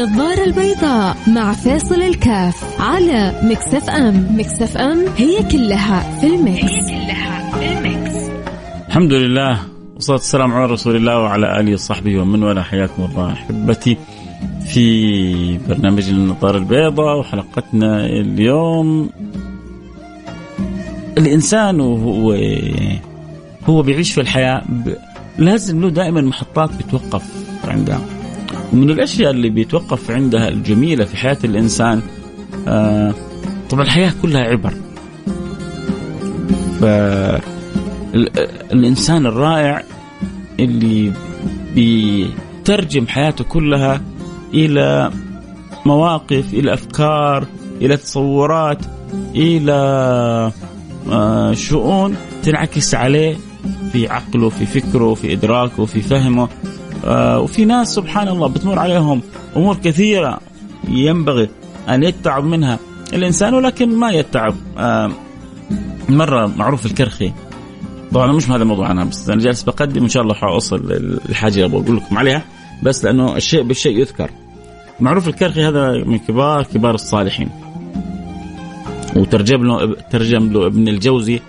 النظارة 0.00 0.44
البيضاء 0.44 1.16
مع 1.26 1.52
فيصل 1.52 2.02
الكاف 2.02 2.80
على 2.80 3.40
Mix 3.42 3.90
FM. 3.90 4.26
Mix 4.38 4.76
FM 4.76 5.04
هي 5.16 5.42
كلها 5.42 6.20
في 6.20 6.26
ال 6.26 6.34
mix, 6.34 6.64
هي 6.64 6.80
كلها 6.80 7.50
في 7.58 7.78
ال 7.78 7.88
mix. 7.88 8.30
الحمد 8.88 9.12
لله 9.12 9.58
والصلاة 9.94 10.16
والسلام 10.16 10.52
على 10.52 10.72
رسول 10.72 10.96
الله 10.96 11.18
وعلى 11.18 11.60
آله 11.60 11.72
وصحبه 11.72 12.18
ومن 12.20 12.42
والاه. 12.42 12.62
حياكم 12.62 13.04
الله 13.04 13.32
أحبتي 13.32 13.96
في 14.66 15.58
برنامج 15.68 16.08
النظارة 16.08 16.58
البيضاء 16.58 17.18
وحلقتنا 17.18 18.06
اليوم. 18.06 19.10
الإنسان 21.18 21.80
وهو 21.80 22.36
هو 23.68 23.82
بيعيش 23.82 24.12
في 24.12 24.20
الحياة 24.20 24.62
لازم 25.38 25.80
له 25.80 25.90
دائما 25.90 26.20
محطات 26.20 26.70
بتوقف 26.78 27.22
عندها. 27.68 28.19
ومن 28.72 28.90
الأشياء 28.90 29.30
اللي 29.30 29.50
بيتوقف 29.50 30.10
عندها 30.10 30.48
الجميلة 30.48 31.04
في 31.04 31.16
حياة 31.16 31.38
الإنسان 31.44 32.02
آه 32.68 33.14
طبعا 33.70 33.82
الحياة 33.82 34.12
كلها 34.22 34.40
عبر. 34.40 34.74
فالانسان 38.70 39.26
الرائع 39.26 39.82
اللي 40.60 41.12
بيترجم 41.74 43.06
حياته 43.06 43.44
كلها 43.44 44.00
إلى 44.54 45.10
مواقف 45.86 46.54
إلى 46.54 46.74
أفكار 46.74 47.46
إلى 47.80 47.96
تصورات 47.96 48.78
إلى 49.34 49.72
آه 51.12 51.52
شؤون 51.52 52.16
تنعكس 52.42 52.94
عليه 52.94 53.36
في 53.92 54.08
عقله 54.08 54.48
في 54.48 54.66
فكره 54.66 55.14
في 55.14 55.32
إدراكه 55.32 55.84
في 55.84 56.00
فهمه. 56.00 56.48
آه 57.04 57.40
وفي 57.40 57.64
ناس 57.64 57.94
سبحان 57.94 58.28
الله 58.28 58.46
بتمر 58.46 58.78
عليهم 58.78 59.22
أمور 59.56 59.76
كثيرة 59.76 60.40
ينبغي 60.88 61.48
أن 61.88 62.02
يتعب 62.02 62.44
منها. 62.44 62.78
الإنسان 63.12 63.54
ولكن 63.54 63.88
ما 63.88 64.10
يتعب. 64.10 64.54
آه 64.78 65.10
مرة 66.08 66.46
معروف 66.46 66.86
الكرخي. 66.86 67.32
طبعا 68.12 68.32
مش 68.32 68.50
هذا 68.50 68.62
الموضوع 68.62 68.90
أنا 68.90 69.04
بس 69.04 69.30
أنا 69.30 69.40
جالس 69.40 69.62
بقدم 69.62 70.02
إن 70.02 70.08
شاء 70.08 70.22
الله 70.22 70.34
حاوصل 70.34 70.92
الحاجة 71.28 71.54
اللي 71.54 71.68
بقول 71.68 71.96
لكم 71.96 72.18
عليها 72.18 72.42
بس 72.82 73.04
لأنه 73.04 73.36
الشيء 73.36 73.62
بالشيء 73.62 73.98
يذكر. 73.98 74.30
معروف 75.00 75.28
الكرخي 75.28 75.64
هذا 75.64 75.92
من 76.04 76.18
كبار 76.18 76.62
كبار 76.62 76.94
الصالحين. 76.94 77.48
وترجم 79.16 79.64
له 79.64 79.94
ترجم 80.10 80.52
له 80.52 80.66
ابن 80.66 80.88
الجوزي 80.88 81.40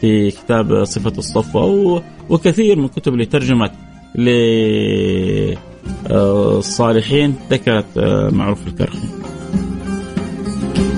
في 0.00 0.30
كتاب 0.30 0.84
صفة 0.84 1.12
الصفوة 1.18 2.02
وكثير 2.28 2.78
من 2.78 2.84
الكتب 2.84 3.12
اللي 3.12 3.26
ترجمت. 3.26 3.72
للصالحين 6.14 7.34
ذكرت 7.50 7.98
آه، 7.98 8.30
معروف 8.30 8.66
الكرخي. 8.66 9.08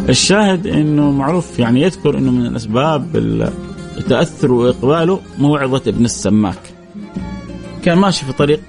الشاهد 0.08 0.66
إنه 0.66 1.10
معروف 1.10 1.58
يعني 1.58 1.82
يذكر 1.82 2.18
إنه 2.18 2.30
من 2.30 2.56
اسباب 2.56 3.16
التاثر 3.96 4.52
وإقباله 4.52 5.20
موعظة 5.38 5.82
ابن 5.86 6.04
السماك. 6.04 6.58
كان 7.82 7.98
ماشي 7.98 8.24
في 8.24 8.32
طريق 8.32 8.60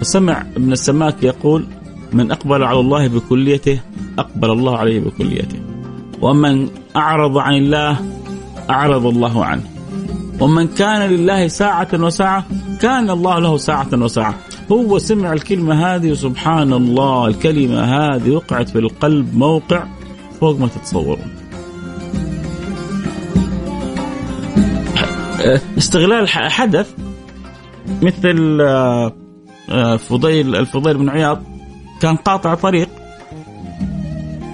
فسمع 0.00 0.44
ابن 0.56 0.72
السماك 0.72 1.22
يقول 1.22 1.66
من 2.12 2.30
أقبل 2.30 2.62
على 2.62 2.80
الله 2.80 3.08
بكليته 3.08 3.80
أقبل 4.18 4.50
الله 4.50 4.78
عليه 4.78 5.00
بكليته. 5.00 5.58
ومن 6.20 6.68
أعرض 6.96 7.38
عن 7.38 7.54
الله 7.54 7.96
أعرض 8.70 9.06
الله 9.06 9.44
عنه. 9.44 9.62
ومن 10.40 10.68
كان 10.68 11.10
لله 11.10 11.48
ساعة 11.48 11.88
وساعة 11.94 12.44
كان 12.82 13.10
الله 13.10 13.38
له 13.38 13.56
ساعة 13.56 13.88
وساعة. 13.92 14.34
هو 14.72 14.98
سمع 14.98 15.32
الكلمة 15.32 15.94
هذه 15.94 16.10
وسبحان 16.10 16.72
الله 16.72 17.26
الكلمة 17.26 17.80
هذه 17.80 18.30
وقعت 18.30 18.68
في 18.68 18.78
القلب 18.78 19.36
موقع 19.36 19.84
فوق 20.40 20.58
ما 20.58 20.68
تتصورون. 20.68 21.40
استغلال 25.78 26.28
حدث 26.28 26.94
مثل 28.02 28.58
آه، 28.60 29.12
آه، 29.70 29.96
فضيل 29.96 30.56
الفضيل 30.56 30.98
بن 30.98 31.08
عياض 31.08 31.42
كان 32.00 32.16
قاطع 32.16 32.54
طريق 32.54 32.88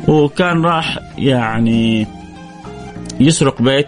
وكان 0.08 0.62
راح 0.62 0.98
يعني 1.18 2.06
يسرق 3.20 3.62
بيت 3.62 3.86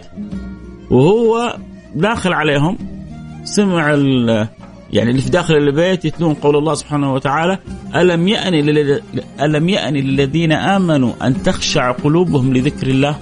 وهو 0.89 1.57
داخل 1.95 2.33
عليهم. 2.33 2.77
سمع 3.55 3.89
يعني 4.93 5.11
اللي 5.11 5.21
في 5.21 5.29
داخل 5.29 5.53
البيت 5.53 6.05
يتلون 6.05 6.33
قول 6.33 6.55
الله 6.55 6.73
سبحانه 6.73 7.13
وتعالى 7.13 7.59
ألم 7.95 8.27
يأن 8.27 8.53
ألم 9.41 9.69
يأن 9.69 9.93
للذين 9.93 10.51
آمنوا 10.51 11.13
أن 11.21 11.43
تخشع 11.43 11.91
قلوبهم 11.91 12.53
لذكر 12.53 12.87
الله؟ 12.87 13.19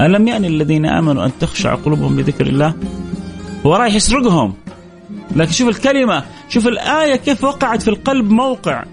ألم 0.00 0.28
يأن 0.28 0.42
للذين 0.42 0.86
آمنوا 0.86 1.24
أن 1.24 1.30
تخشع 1.40 1.74
قلوبهم 1.74 2.20
لذكر 2.20 2.46
الله؟ 2.46 2.74
هو 3.66 3.74
رايح 3.74 3.94
يسرقهم. 3.94 4.54
لكن 5.36 5.52
شوف 5.52 5.68
الكلمة 5.68 6.24
شوف 6.48 6.66
الآية 6.66 7.16
كيف 7.16 7.44
وقعت 7.44 7.82
في 7.82 7.88
القلب 7.88 8.30
موقع. 8.30 8.84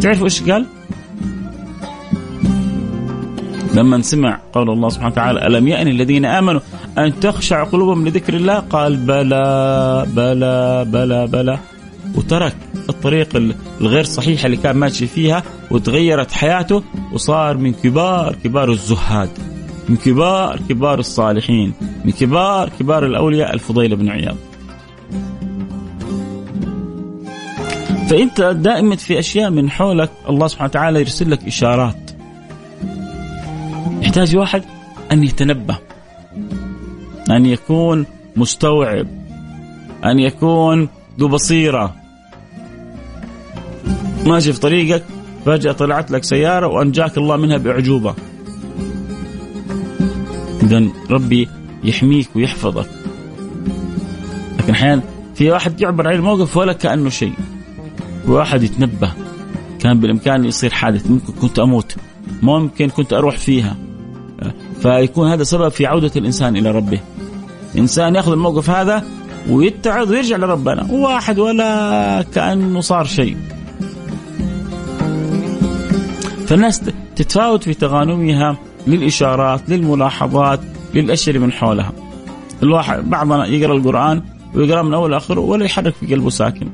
تعرفوا 0.00 0.24
إيش 0.24 0.42
قال؟ 0.42 0.66
لما 3.74 4.02
سمع 4.02 4.40
قول 4.52 4.70
الله 4.70 4.88
سبحانه 4.88 5.12
وتعالى 5.12 5.46
ألم 5.46 5.68
يأن 5.68 5.88
الذين 5.88 6.24
آمنوا 6.24 6.60
أن 6.98 7.20
تخشع 7.20 7.64
قلوبهم 7.64 8.08
لذكر 8.08 8.34
الله؟ 8.34 8.58
قال 8.58 8.96
بلى 8.96 10.06
بلى 10.16 10.84
بلى 10.88 11.26
بلى. 11.26 11.58
وترك 12.14 12.56
الطريق 12.88 13.54
الغير 13.80 14.04
صحيحة 14.04 14.46
اللي 14.46 14.56
كان 14.56 14.76
ماشي 14.76 15.06
فيها 15.06 15.42
وتغيرت 15.70 16.32
حياته 16.32 16.82
وصار 17.12 17.56
من 17.56 17.72
كبار 17.72 18.36
كبار 18.44 18.70
الزهاد 18.70 19.30
من 19.88 19.96
كبار 19.96 20.60
كبار 20.68 20.98
الصالحين 20.98 21.72
من 22.04 22.12
كبار 22.12 22.70
كبار 22.78 23.06
الأولياء 23.06 23.54
الفضيل 23.54 23.96
بن 23.96 24.08
عياض. 24.08 24.36
فأنت 28.10 28.40
دائما 28.40 28.96
في 28.96 29.18
أشياء 29.18 29.50
من 29.50 29.70
حولك 29.70 30.10
الله 30.28 30.46
سبحانه 30.46 30.70
وتعالى 30.70 31.00
يرسل 31.00 31.30
لك 31.30 31.46
إشارات. 31.46 32.11
يحتاج 34.02 34.36
واحد 34.36 34.62
أن 35.12 35.24
يتنبه 35.24 35.78
أن 37.30 37.46
يكون 37.46 38.06
مستوعب 38.36 39.06
أن 40.04 40.18
يكون 40.18 40.88
ذو 41.20 41.28
بصيرة. 41.28 41.94
ماشي 44.26 44.52
في 44.52 44.60
طريقك 44.60 45.04
فجأة 45.46 45.72
طلعت 45.72 46.10
لك 46.10 46.24
سيارة 46.24 46.66
وأنجاك 46.66 47.18
الله 47.18 47.36
منها 47.36 47.56
بأعجوبة. 47.56 48.14
إذا 50.62 50.88
ربي 51.10 51.48
يحميك 51.84 52.28
ويحفظك. 52.36 52.88
لكن 54.58 54.72
أحيانا 54.72 55.02
في 55.34 55.50
واحد 55.50 55.80
يعبر 55.80 56.08
عن 56.08 56.14
الموقف 56.14 56.56
ولا 56.56 56.72
كأنه 56.72 57.10
شيء. 57.10 57.34
واحد 58.26 58.62
يتنبه 58.62 59.12
كان 59.80 60.00
بالإمكان 60.00 60.44
يصير 60.44 60.70
حادث 60.70 61.10
ممكن 61.10 61.32
كنت 61.32 61.58
أموت 61.58 61.96
ممكن 62.42 62.88
كنت 62.88 63.12
أروح 63.12 63.38
فيها. 63.38 63.76
فيكون 64.82 65.28
هذا 65.28 65.42
سبب 65.42 65.68
في 65.68 65.86
عودة 65.86 66.10
الإنسان 66.16 66.56
إلى 66.56 66.70
ربه. 66.70 67.00
إنسان 67.78 68.14
يأخذ 68.14 68.32
الموقف 68.32 68.70
هذا 68.70 69.04
ويتعظ 69.50 70.10
ويرجع 70.10 70.36
لربنا. 70.36 70.86
واحد 70.90 71.38
ولا 71.38 72.24
كأنه 72.34 72.80
صار 72.80 73.04
شيء. 73.04 73.36
فالناس 76.46 76.82
تتفاوت 77.16 77.64
في 77.64 77.74
تغانمها 77.74 78.56
للإشارات 78.86 79.60
للملاحظات 79.68 80.60
للأشياء 80.94 81.36
اللي 81.36 81.46
من 81.46 81.52
حولها. 81.52 81.92
الواحد 82.62 83.10
بعضنا 83.10 83.46
يقرأ 83.46 83.76
القرآن 83.76 84.22
ويقرأ 84.54 84.82
من 84.82 84.94
أول 84.94 85.10
لآخره 85.10 85.40
ولا 85.40 85.64
يحرك 85.64 85.94
في 85.94 86.14
قلبه 86.14 86.30
ساكن. 86.30 86.68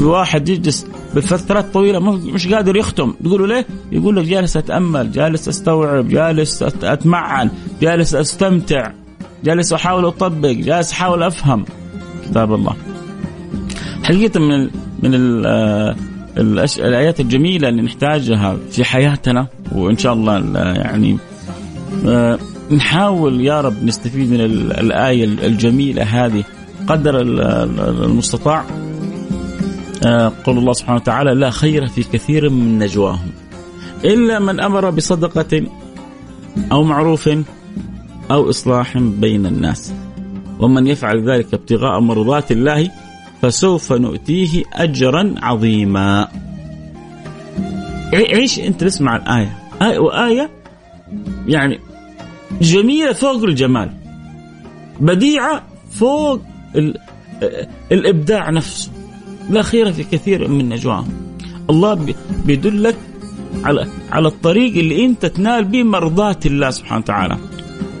واحد 0.00 0.48
يجلس 0.48 0.86
بفترات 1.14 1.74
طويلة 1.74 1.98
مش 2.10 2.48
قادر 2.48 2.76
يختم 2.76 3.14
تقول 3.24 3.48
ليه؟ 3.48 3.66
يقول 3.92 4.16
لك 4.16 4.24
جالس 4.24 4.56
أتأمل، 4.56 5.12
جالس 5.12 5.48
أستوعب، 5.48 6.08
جالس 6.08 6.62
أتمعن، 6.62 7.50
جالس 7.82 8.14
أستمتع، 8.14 8.92
جالس 9.44 9.72
أحاول 9.72 10.04
أطبق، 10.06 10.48
جالس 10.50 10.92
أحاول 10.92 11.22
أفهم 11.22 11.64
كتاب 12.24 12.54
الله. 12.54 12.76
حقيقة 14.02 14.40
من 14.40 14.70
من 15.02 15.42
آه، 15.46 15.96
الآيات 16.38 17.20
الجميلة 17.20 17.68
اللي 17.68 17.82
نحتاجها 17.82 18.56
في 18.70 18.84
حياتنا 18.84 19.46
وإن 19.72 19.98
شاء 19.98 20.12
الله 20.12 20.58
يعني 20.58 21.18
آه، 22.06 22.38
نحاول 22.70 23.40
يا 23.40 23.60
رب 23.60 23.84
نستفيد 23.84 24.30
من 24.30 24.40
الآية 24.80 25.24
الجميلة 25.24 26.02
هذه 26.02 26.44
قدر 26.86 27.20
المستطاع 28.04 28.64
قول 30.44 30.58
الله 30.58 30.72
سبحانه 30.72 30.96
وتعالى 30.96 31.34
لا 31.34 31.50
خير 31.50 31.86
في 31.86 32.02
كثير 32.02 32.50
من 32.50 32.78
نجواهم 32.78 33.30
إلا 34.04 34.38
من 34.38 34.60
أمر 34.60 34.90
بصدقة 34.90 35.66
أو 36.72 36.82
معروف 36.82 37.30
أو 38.30 38.50
إصلاح 38.50 38.98
بين 38.98 39.46
الناس. 39.46 39.92
ومن 40.60 40.86
يفعل 40.86 41.30
ذلك 41.30 41.54
ابتغاء 41.54 42.00
مرضات 42.00 42.52
الله 42.52 42.90
فسوف 43.42 43.92
نؤتيه 43.92 44.62
أجرا 44.72 45.34
عظيما. 45.42 46.28
عيش 48.14 48.60
أنت 48.60 48.80
تسمع 48.80 49.16
الآية؟ 49.16 49.58
آية 49.82 49.98
وآية 49.98 50.50
يعني 51.46 51.80
جميلة 52.60 53.12
فوق 53.12 53.44
الجمال 53.44 53.90
بديعة 55.00 55.62
فوق 55.90 56.40
الإبداع 57.92 58.50
نفسه. 58.50 58.90
لا 59.50 59.62
خير 59.62 59.92
في 59.92 60.04
كثير 60.04 60.48
من 60.48 60.68
نجواهم. 60.68 61.08
الله 61.70 62.14
بيدلك 62.46 62.96
على 63.64 63.86
على 64.12 64.28
الطريق 64.28 64.76
اللي 64.76 65.04
انت 65.04 65.26
تنال 65.26 65.64
به 65.64 65.82
مرضات 65.82 66.46
الله 66.46 66.70
سبحانه 66.70 67.00
وتعالى. 67.00 67.36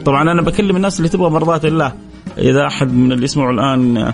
طبعا 0.04 0.22
أنا 0.32 0.42
بكلم 0.42 0.76
الناس 0.76 0.98
اللي 0.98 1.08
تبغى 1.08 1.30
مرضات 1.30 1.64
الله. 1.64 1.92
إذا 2.38 2.66
أحد 2.66 2.92
من 2.92 3.12
اللي 3.12 3.24
يسمعوا 3.24 3.52
الآن 3.52 4.12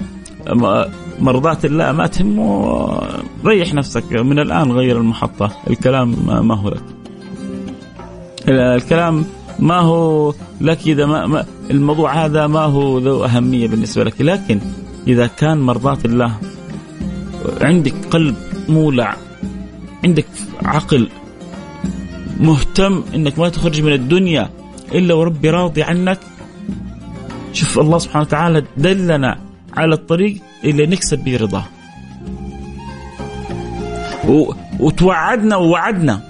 مرضات 1.21 1.65
الله 1.65 1.93
ما 1.93 2.07
تهمه. 2.07 3.01
ريح 3.45 3.75
نفسك 3.75 4.13
من 4.13 4.39
الآن 4.39 4.73
غير 4.73 4.99
المحطة. 4.99 5.51
الكلام 5.71 6.17
ما 6.47 6.55
هو 6.55 6.69
لك. 6.69 6.83
الكلام 8.49 9.25
ما 9.59 9.79
هو 9.79 10.35
لك 10.61 10.87
إذا 10.87 11.07
ما, 11.07 11.27
ما 11.27 11.45
الموضوع 11.71 12.25
هذا 12.25 12.47
ما 12.47 12.61
هو 12.61 12.99
ذو 12.99 13.25
أهمية 13.25 13.69
بالنسبة 13.69 14.05
لك. 14.05 14.21
لكن 14.21 14.61
إذا 15.09 15.27
كان 15.27 15.61
مرضات 15.61 16.05
الله 16.05 16.35
عندك 17.61 17.95
قلب 18.11 18.37
مولع 18.69 19.17
عندك 20.05 20.27
عقل 20.65 21.09
مهتم 22.41 23.03
إنك 23.15 23.39
ما 23.39 23.49
تخرج 23.49 23.83
من 23.83 23.93
الدنيا 23.93 24.51
إلا 24.93 25.15
وربي 25.15 25.51
راضي 25.51 25.83
عنك. 25.83 26.19
شوف 27.53 27.79
الله 27.79 27.99
سبحانه 27.99 28.25
وتعالى 28.25 28.65
دلنا 28.77 29.39
على 29.77 29.95
الطريق 29.95 30.37
اللي 30.65 30.87
نكسب 30.87 31.19
به 31.19 31.37
رضاه. 31.37 31.65
وتوعدنا 34.81 35.57
ووعدنا. 35.57 36.21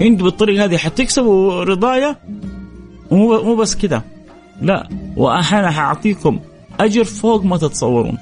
أنت 0.00 0.22
بالطريقة 0.22 0.64
هذه 0.64 0.76
حتكسبوا 0.76 1.64
رضايا؟ 1.64 2.16
ومو 3.10 3.42
مو 3.42 3.56
بس 3.56 3.74
كده. 3.74 4.04
لا 4.62 4.88
وأنا 5.16 5.70
حأعطيكم 5.70 6.38
أجر 6.80 7.04
فوق 7.04 7.44
ما 7.44 7.56
تتصورون. 7.56 8.18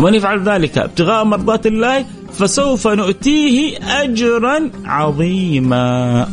ومن 0.00 0.14
يفعل 0.14 0.48
ذلك 0.48 0.78
ابتغاء 0.78 1.24
مرضات 1.24 1.66
الله 1.66 2.04
فسوف 2.32 2.88
نؤتيه 2.88 3.78
اجرا 4.02 4.70
عظيما. 4.84 6.28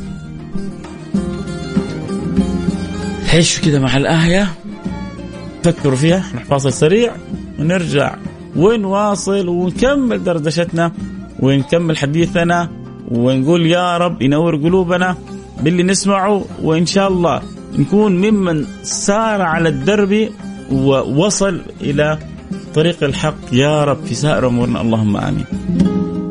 عيشوا 3.33 3.65
كده 3.65 3.79
مع 3.79 3.97
الآية؟ 3.97 4.47
فكروا 5.63 5.95
فيها 5.95 6.23
نروح 6.33 6.45
فاصل 6.45 6.73
سريع 6.73 7.15
ونرجع. 7.59 8.15
ونواصل 8.55 9.47
ونكمل 9.47 10.23
دردشتنا 10.23 10.91
ونكمل 11.39 11.97
حديثنا 11.97 12.69
ونقول 13.11 13.65
يا 13.65 13.97
رب 13.97 14.21
ينور 14.21 14.55
قلوبنا 14.55 15.15
باللي 15.61 15.83
نسمعه 15.83 16.45
وإن 16.63 16.85
شاء 16.85 17.07
الله 17.07 17.41
نكون 17.77 18.11
ممن 18.15 18.65
سار 18.83 19.41
على 19.41 19.69
الدرب 19.69 20.29
ووصل 20.71 21.61
إلى 21.81 22.17
طريق 22.77 23.03
الحق 23.03 23.35
يا 23.53 23.83
رب 23.83 24.05
في 24.05 24.15
سائر 24.15 24.47
أمورنا 24.47 24.81
اللهم 24.81 25.17
آمين. 25.17 25.45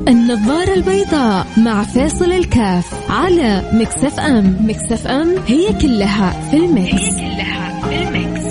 النظارة 0.09 0.75
البيضاء 0.75 1.47
مع 1.57 1.83
فيصل 1.83 2.33
الكاف 2.33 3.11
على 3.11 3.71
Mix 3.75 4.21
FM، 4.21 4.57
Mix 4.61 5.07
FM 5.07 5.35
هي 5.47 5.73
كلها 5.83 6.51
في 6.51 6.57
ال 6.57 6.66
mix. 6.66 7.03
هي 7.03 7.35
كلها 7.35 7.81
في 7.89 8.09
ال 8.09 8.16
mix. 8.16 8.43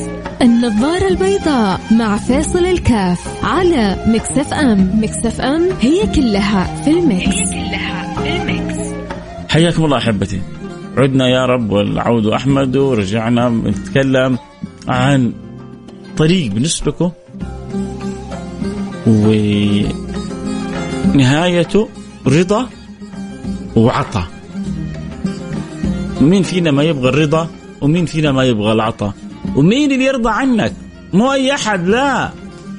النظارة 0.41 1.07
البيضاء 1.07 1.79
مع 1.91 2.17
فيصل 2.17 2.65
الكاف 2.65 3.45
على 3.45 3.97
Mix 4.07 4.53
FM، 4.53 5.03
Mix 5.03 5.41
FM 5.41 5.69
هي 5.81 6.07
كلها 6.15 6.83
في 6.83 6.91
ال 6.91 7.00
mix. 7.00 7.35
هي 7.35 7.69
كلها 7.69 8.15
في 8.15 8.35
ال 8.41 8.48
mix. 8.48 8.77
حياكم 9.49 9.85
الله 9.85 9.97
أحبتي. 9.97 10.41
عدنا 10.97 11.29
يا 11.29 11.45
رب 11.45 11.71
والعود 11.71 12.27
أحمد 12.27 12.77
ورجعنا 12.77 13.49
نتكلم 13.49 14.37
عن 14.87 15.33
طريق 16.17 16.51
بنسلكه 16.51 17.11
ونهايته 21.13 21.89
رضا 22.27 22.69
وعطاء 23.75 24.27
مين 26.21 26.43
فينا 26.43 26.71
ما 26.71 26.83
يبغى 26.83 27.09
الرضا 27.09 27.47
ومين 27.81 28.05
فينا 28.05 28.31
ما 28.31 28.43
يبغى 28.43 28.71
العطاء 28.71 29.13
ومين 29.55 29.91
اللي 29.91 30.05
يرضى 30.05 30.29
عنك؟ 30.29 30.73
مو 31.13 31.33
أي 31.33 31.53
أحد 31.53 31.87
لا. 31.87 32.29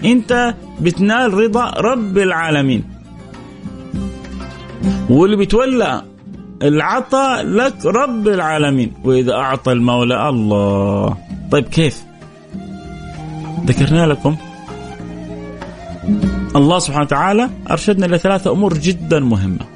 أنت 0.05 0.55
بتنال 0.81 1.34
رضا 1.34 1.70
رب 1.70 2.19
العالمين. 2.19 2.84
واللي 5.11 5.37
بيتولى 5.37 6.02
العطاء 6.62 7.43
لك 7.43 7.87
رب 7.87 8.28
العالمين. 8.28 8.93
وإذا 9.05 9.32
أعطى 9.32 9.73
المولى 9.73 10.28
الله. 10.28 11.17
طيب 11.50 11.64
كيف؟ 11.64 12.05
ذكرنا 13.67 14.06
لكم 14.06 14.37
الله 16.56 16.79
سبحانه 16.79 17.05
وتعالى 17.05 17.50
أرشدنا 17.70 18.06
إلى 18.06 18.19
ثلاثة 18.19 18.53
أمور 18.53 18.79
جدا 18.79 19.20
مهمة. 19.20 19.67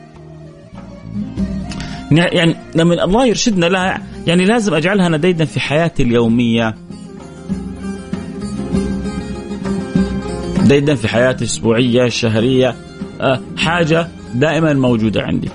يعني 2.10 2.56
لما 2.74 3.04
الله 3.04 3.26
يرشدنا 3.26 3.66
لها 3.66 4.02
يعني 4.26 4.44
لازم 4.44 4.74
أجعلها 4.74 5.08
نديدا 5.08 5.44
في 5.44 5.60
حياتي 5.60 6.02
اليومية. 6.02 6.74
ديدا 10.64 10.94
في 10.94 11.08
حياتي 11.08 11.44
الأسبوعية 11.44 12.04
الشهرية 12.04 12.74
أه 13.20 13.40
حاجة 13.56 14.08
دائما 14.34 14.72
موجودة 14.72 15.22
عندي. 15.22 15.48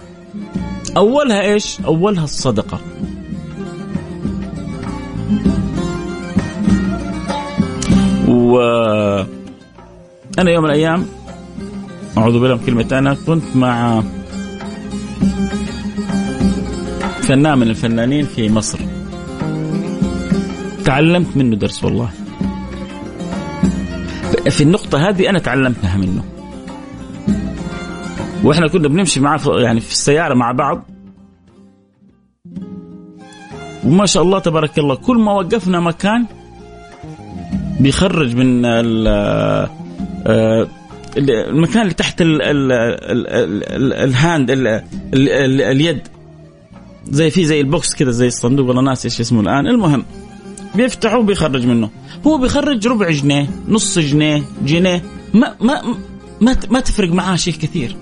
أولها 0.97 1.41
إيش؟ 1.41 1.77
أولها 1.85 2.23
الصدقة. 2.23 2.79
و 8.27 9.34
أنا 10.39 10.51
يوم 10.51 10.63
من 10.63 10.69
الأيام 10.69 11.05
أعوذ 12.17 12.39
بالله 12.39 12.55
من 12.55 12.65
كلمة 12.65 12.87
أنا 12.91 13.17
كنت 13.27 13.55
مع 13.55 14.03
فنان 17.21 17.57
من 17.57 17.69
الفنانين 17.69 18.25
في 18.25 18.49
مصر. 18.49 18.79
تعلمت 20.85 21.37
منه 21.37 21.55
درس 21.55 21.83
والله. 21.83 22.09
في 24.49 24.61
النقطة 24.61 25.09
هذه 25.09 25.29
أنا 25.29 25.39
تعلمتها 25.39 25.97
منه. 25.97 26.23
وإحنا 28.43 28.67
كنا 28.67 28.87
بنمشي 28.87 29.19
معاه 29.19 29.39
يعني 29.45 29.79
في 29.79 29.91
السيارة 29.91 30.33
مع 30.33 30.51
بعض. 30.51 30.85
وما 33.83 34.05
شاء 34.05 34.23
الله 34.23 34.39
تبارك 34.39 34.79
الله 34.79 34.95
كل 34.95 35.17
ما 35.17 35.31
وقفنا 35.31 35.79
مكان 35.79 36.25
بيخرج 37.79 38.35
من 38.35 38.65
المكان 41.17 41.81
اللي 41.81 41.93
تحت 41.93 42.21
ال 42.21 42.41
ال 42.41 42.71
ال 42.71 43.93
الهاند 43.93 44.51
اليد. 45.13 46.01
زي 47.09 47.29
في 47.29 47.45
زي 47.45 47.61
البوكس 47.61 47.95
كذا 47.95 48.11
زي 48.11 48.27
الصندوق 48.27 48.67
والله 48.67 48.81
ناسي 48.81 49.07
إيش 49.07 49.19
اسمه 49.21 49.41
الآن. 49.41 49.67
المهم 49.67 50.05
بيفتحه 50.75 51.17
وبيخرج 51.17 51.65
منه. 51.65 51.89
هو 52.27 52.37
بيخرج 52.37 52.87
ربع 52.87 53.11
جنيه 53.11 53.49
نص 53.67 53.99
جنيه 53.99 54.43
جنيه. 54.65 55.03
ما 55.33 55.55
ما 55.61 55.81
ما, 56.41 56.55
ما 56.69 56.79
تفرق 56.79 57.11
معاه 57.11 57.35
شيء 57.35 57.53
كثير. 57.53 57.95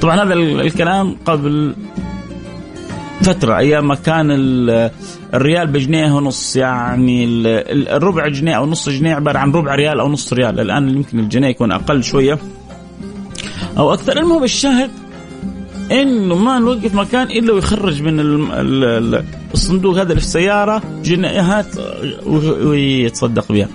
طبعا 0.00 0.22
هذا 0.22 0.34
الكلام 0.34 1.16
قبل 1.24 1.74
فترة 3.22 3.58
أيام 3.58 3.88
ما 3.88 3.94
كان 3.94 4.26
الريال 5.34 5.66
بجنيه 5.66 6.12
ونص 6.12 6.56
يعني 6.56 7.24
الربع 7.96 8.28
جنيه 8.28 8.54
أو 8.54 8.66
نص 8.66 8.88
جنيه 8.88 9.14
عبارة 9.14 9.38
عن 9.38 9.52
ربع 9.52 9.74
ريال 9.74 10.00
أو 10.00 10.08
نص 10.08 10.32
ريال 10.32 10.60
الآن 10.60 10.88
يمكن 10.88 11.18
الجنيه 11.18 11.48
يكون 11.48 11.72
أقل 11.72 12.04
شوية 12.04 12.38
أو 13.78 13.92
أكثر 13.92 14.16
المهم 14.18 14.44
الشاهد 14.44 14.90
إنه 15.92 16.34
ما 16.34 16.58
نوقف 16.58 16.94
مكان 16.94 17.26
إلا 17.26 17.52
ويخرج 17.52 18.02
من 18.02 18.20
الصندوق 19.54 19.94
هذا 19.94 20.02
اللي 20.02 20.20
في 20.20 20.26
السياره 20.26 20.82
جنيهات 21.04 21.66
ويتصدق 22.66 23.52
بها. 23.52 23.68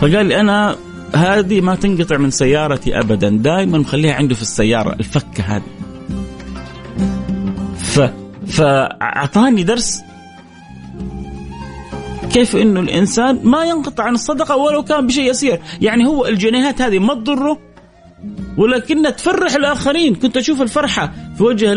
فقال 0.00 0.26
لي 0.26 0.40
أنا 0.40 0.76
هذه 1.14 1.60
ما 1.60 1.74
تنقطع 1.74 2.16
من 2.16 2.30
سيارتي 2.30 2.98
ابدا، 2.98 3.28
دائما 3.28 3.78
مخليها 3.78 4.14
عنده 4.14 4.34
في 4.34 4.42
السيارة 4.42 4.92
الفكة 4.92 5.44
هذه. 5.44 5.62
ف 7.92 8.00
فاعطاني 8.46 9.62
درس 9.62 10.02
كيف 12.32 12.56
إنه 12.56 12.80
الإنسان 12.80 13.40
ما 13.44 13.64
ينقطع 13.64 14.04
عن 14.04 14.14
الصدقة 14.14 14.56
ولو 14.56 14.82
كان 14.82 15.06
بشيء 15.06 15.30
يسير، 15.30 15.60
يعني 15.80 16.06
هو 16.06 16.26
الجنيهات 16.26 16.82
هذه 16.82 16.98
ما 16.98 17.14
تضره 17.14 17.58
ولكنها 18.58 19.10
تفرح 19.10 19.54
الآخرين، 19.54 20.14
كنت 20.14 20.36
أشوف 20.36 20.62
الفرحة 20.62 21.12
في 21.36 21.42
وجه 21.42 21.74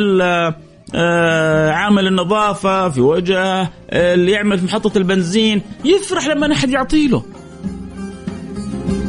آه 0.95 1.71
عامل 1.71 2.07
النظافة 2.07 2.89
في 2.89 3.01
وجهه 3.01 3.69
اللي 3.89 4.31
يعمل 4.31 4.57
في 4.59 4.65
محطة 4.65 4.97
البنزين 4.97 5.61
يفرح 5.85 6.27
لما 6.27 6.53
أحد 6.53 6.69
يعطي 6.69 7.07
له. 7.07 7.23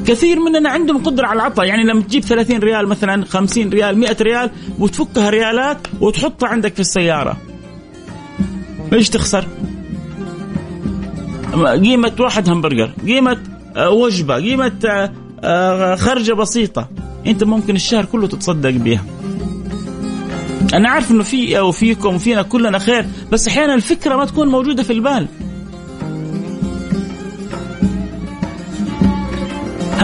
كثير 0.07 0.41
مننا 0.41 0.71
عندهم 0.71 1.03
قدرة 1.03 1.27
على 1.27 1.37
العطاء. 1.37 1.67
يعني 1.67 1.85
لما 1.85 2.03
تجيب 2.03 2.23
30 2.23 2.59
ريال 2.59 2.89
مثلا 2.89 3.25
50 3.25 3.69
ريال 3.69 3.99
100 3.99 4.17
ريال 4.21 4.51
وتفكها 4.79 5.31
ريالات 5.31 5.79
وتحطها 6.01 6.49
عندك 6.49 6.75
في 6.75 6.81
السيارة. 6.81 7.37
إيش 8.93 9.11
تخسر؟ 9.11 9.47
قيمة 11.83 12.13
واحد 12.21 12.49
همبرجر 12.49 12.91
قيمة 13.07 13.39
آه، 13.77 13.91
وجبة 13.91 14.35
قيمة 14.35 14.73
آه، 14.85 15.13
آه، 15.45 15.97
خرجة 15.97 16.33
بسيطة. 16.33 16.89
أنت 17.27 17.45
ممكن 17.45 17.77
الشهر 17.77 18.05
كله 18.05 18.27
تتصدق 18.27 18.71
بها 18.71 19.05
أنا 20.75 20.89
عارف 20.89 21.11
إنه 21.11 21.23
في 21.23 21.59
أو 21.59 21.73
فيكم 21.73 22.15
وفينا 22.15 22.43
كلنا 22.43 22.79
خير 22.79 23.07
بس 23.33 23.49
أحيانا 23.49 23.75
الفكرة 23.75 24.17
ما 24.17 24.25
تكون 24.25 24.49
موجودة 24.49 24.83
في 24.83 24.93
البال. 24.93 25.27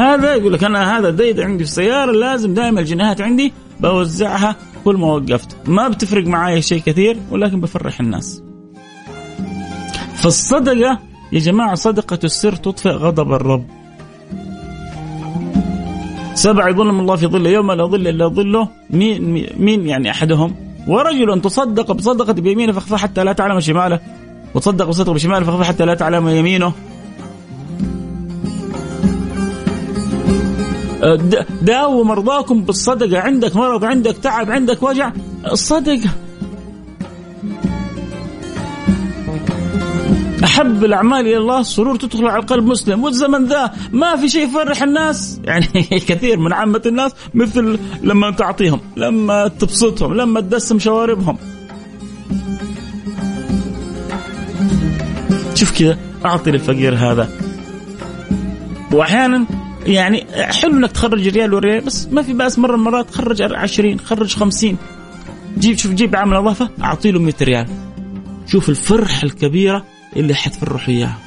هذا 0.03 0.35
يقول 0.35 0.53
لك 0.53 0.65
أنا 0.65 0.99
هذا 0.99 1.11
ديد 1.11 1.41
عندي 1.41 1.65
في 1.65 1.71
السيارة 1.71 2.13
لازم 2.13 2.55
دائما 2.55 2.81
الجنيهات 2.81 3.21
عندي 3.21 3.53
بوزعها 3.81 4.57
كل 4.85 4.97
ما 4.97 5.07
وقفت. 5.07 5.57
ما 5.69 5.89
بتفرق 5.89 6.27
معي 6.27 6.63
شيء 6.63 6.83
كثير 6.87 7.17
ولكن 7.31 7.61
بفرح 7.61 8.01
الناس. 8.01 8.43
فالصدقه 10.15 10.99
يا 11.33 11.39
جماعة 11.39 11.75
صدقة 11.75 12.19
السر 12.25 12.57
تطفئ 12.57 12.91
غضب 12.91 13.33
الرب. 13.33 13.65
سبع 16.35 16.69
يظلم 16.69 17.01
الله 17.01 17.17
في 17.17 17.27
ظله 17.27 17.51
يوم 17.51 17.73
لا 17.73 17.87
ظل 17.87 18.09
إلا 18.09 18.29
ظله. 18.29 18.69
مين 18.91 19.47
مين 19.57 19.87
يعني 19.87 20.11
أحدهم؟ 20.11 20.55
ورجل 20.89 21.41
تصدق 21.41 21.93
بصدقة 21.93 22.33
بيمينه 22.33 22.73
فاخفى 22.73 22.97
حتى 22.97 23.25
لا 23.25 23.33
تعلم 23.33 23.61
شماله. 23.61 24.01
وتصدق 24.55 24.85
بصدقه 24.85 25.13
بشماله 25.13 25.45
فاخفى 25.45 25.65
حتى 25.65 25.85
لا 25.85 25.95
تعلم 25.95 26.29
يمينه. 26.29 26.73
داووا 31.63 32.05
مرضاكم 32.05 32.63
بالصدقة. 32.65 33.19
عندك 33.19 33.57
مرض 33.57 33.85
عندك 33.85 34.17
تعب 34.17 34.51
عندك 34.51 34.83
وجع 34.83 35.13
الصدقة. 35.53 36.11
أحب 40.45 40.85
الأعمال 40.85 41.21
إلى 41.21 41.37
الله 41.37 41.61
السرور 41.61 41.97
تدخل 41.97 42.27
على 42.27 42.43
قلب 42.43 42.67
مسلم. 42.67 43.05
والزمن 43.05 43.45
ذا 43.45 43.75
ما 43.93 44.17
في 44.17 44.29
شيء 44.29 44.49
يفرح 44.49 44.83
الناس. 44.83 45.41
يعني 45.45 45.67
كثير 46.09 46.39
من 46.39 46.53
عامة 46.53 46.83
الناس 46.87 47.13
مثل 47.35 47.79
لما 48.03 48.31
تعطيهم 48.31 48.81
لما 48.97 49.49
تبسطهم 49.49 50.15
لما 50.15 50.41
تدسم 50.41 50.79
شواربهم. 50.79 51.37
شوف 55.55 55.79
كذا 55.79 55.99
أعطي 56.25 56.51
للفقير 56.51 56.95
هذا. 56.95 57.29
وأحيانا 58.93 59.47
يعني 59.87 60.27
حلو 60.35 60.73
إنك 60.73 60.93
تخرج 60.93 61.29
ريال 61.29 61.55
وريال 61.55 61.85
بس 61.85 62.09
ما 62.13 62.23
في 62.23 62.33
بأس 62.33 62.59
مرة 62.59 62.77
مرات 62.77 63.11
خرج 63.11 63.43
20 63.43 64.01
خرج 64.01 64.35
50 64.35 64.77
جيب 65.59 65.79
شوف 65.79 65.93
جيب 65.93 66.17
عامل 66.17 66.37
نظافة 66.37 66.71
أعطي 66.83 67.11
له 67.11 67.21
100 67.21 67.35
ريال. 67.43 67.67
شوف 68.47 68.69
الفرحة 68.69 69.23
الكبيرة 69.23 69.85
اللي 70.17 70.35
حتفرح 70.35 70.89
إياها. 70.89 71.19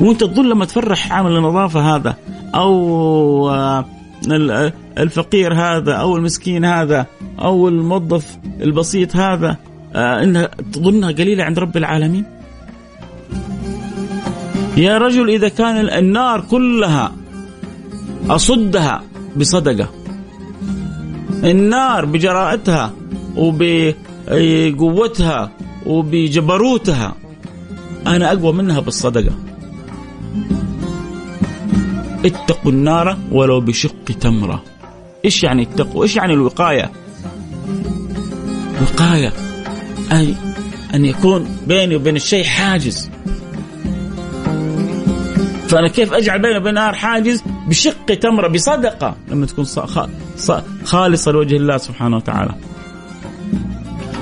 وأنت 0.00 0.24
تظن 0.24 0.48
لما 0.48 0.64
تفرح 0.64 1.12
عامل 1.12 1.36
النظافة 1.36 1.96
هذا 1.96 2.16
أو 2.54 3.50
آه، 3.50 3.84
الفقير 4.98 5.54
هذا 5.54 5.92
أو 5.92 6.16
المسكين 6.16 6.64
هذا 6.64 7.06
أو 7.38 7.68
الموظف 7.68 8.38
البسيط 8.60 9.16
هذا 9.16 9.56
آه، 9.94 10.22
إنها 10.22 10.50
تظنها 10.72 11.12
قليلة 11.12 11.44
عند 11.44 11.58
رب 11.58 11.76
العالمين؟ 11.76 12.24
يا 14.76 14.98
رجل 14.98 15.30
إذا 15.30 15.48
كان 15.48 15.88
النار 15.88 16.40
كلها 16.40 17.12
أصدها 18.30 19.02
بصدقة 19.36 19.88
النار 21.44 22.04
بجراءتها 22.04 22.92
وبقوتها 23.36 25.50
وبجبروتها 25.86 27.14
أنا 28.06 28.32
أقوى 28.32 28.52
منها 28.52 28.80
بالصدقة. 28.80 29.32
اتقوا 32.24 32.72
النار 32.72 33.18
ولو 33.30 33.60
بشق 33.60 34.04
تمرة. 34.20 34.62
إيش 35.24 35.44
يعني 35.44 35.62
اتقوا؟ 35.62 36.02
إيش 36.02 36.16
يعني 36.16 36.32
الوقاية؟ 36.32 36.90
وقاية 38.82 39.32
أي 40.12 40.34
أن 40.94 41.04
يكون 41.04 41.46
بيني 41.66 41.96
وبين 41.96 42.16
الشيء 42.16 42.44
حاجز. 42.44 43.10
فأنا 45.72 45.88
كيف 45.88 46.12
أجعل 46.12 46.42
بيني 46.42 46.56
وبين 46.56 46.68
النار 46.68 46.94
حاجز 46.94 47.42
بشق 47.68 48.06
تمرة 48.06 48.48
بصدقة 48.48 49.16
لما 49.28 49.46
تكون 49.46 49.64
خالصة 50.84 51.32
لوجه 51.32 51.56
الله 51.56 51.76
سبحانه 51.76 52.16
وتعالى. 52.16 52.54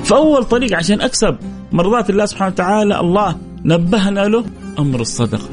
فأول 0.04 0.44
طريق 0.44 0.76
عشان 0.76 1.00
أكسب 1.00 1.36
مرضات 1.72 2.10
الله 2.10 2.26
سبحانه 2.26 2.52
وتعالى 2.52 3.00
الله 3.00 3.36
نبهنا 3.64 4.20
له 4.20 4.44
أمر 4.78 5.00
الصدقة. 5.00 5.48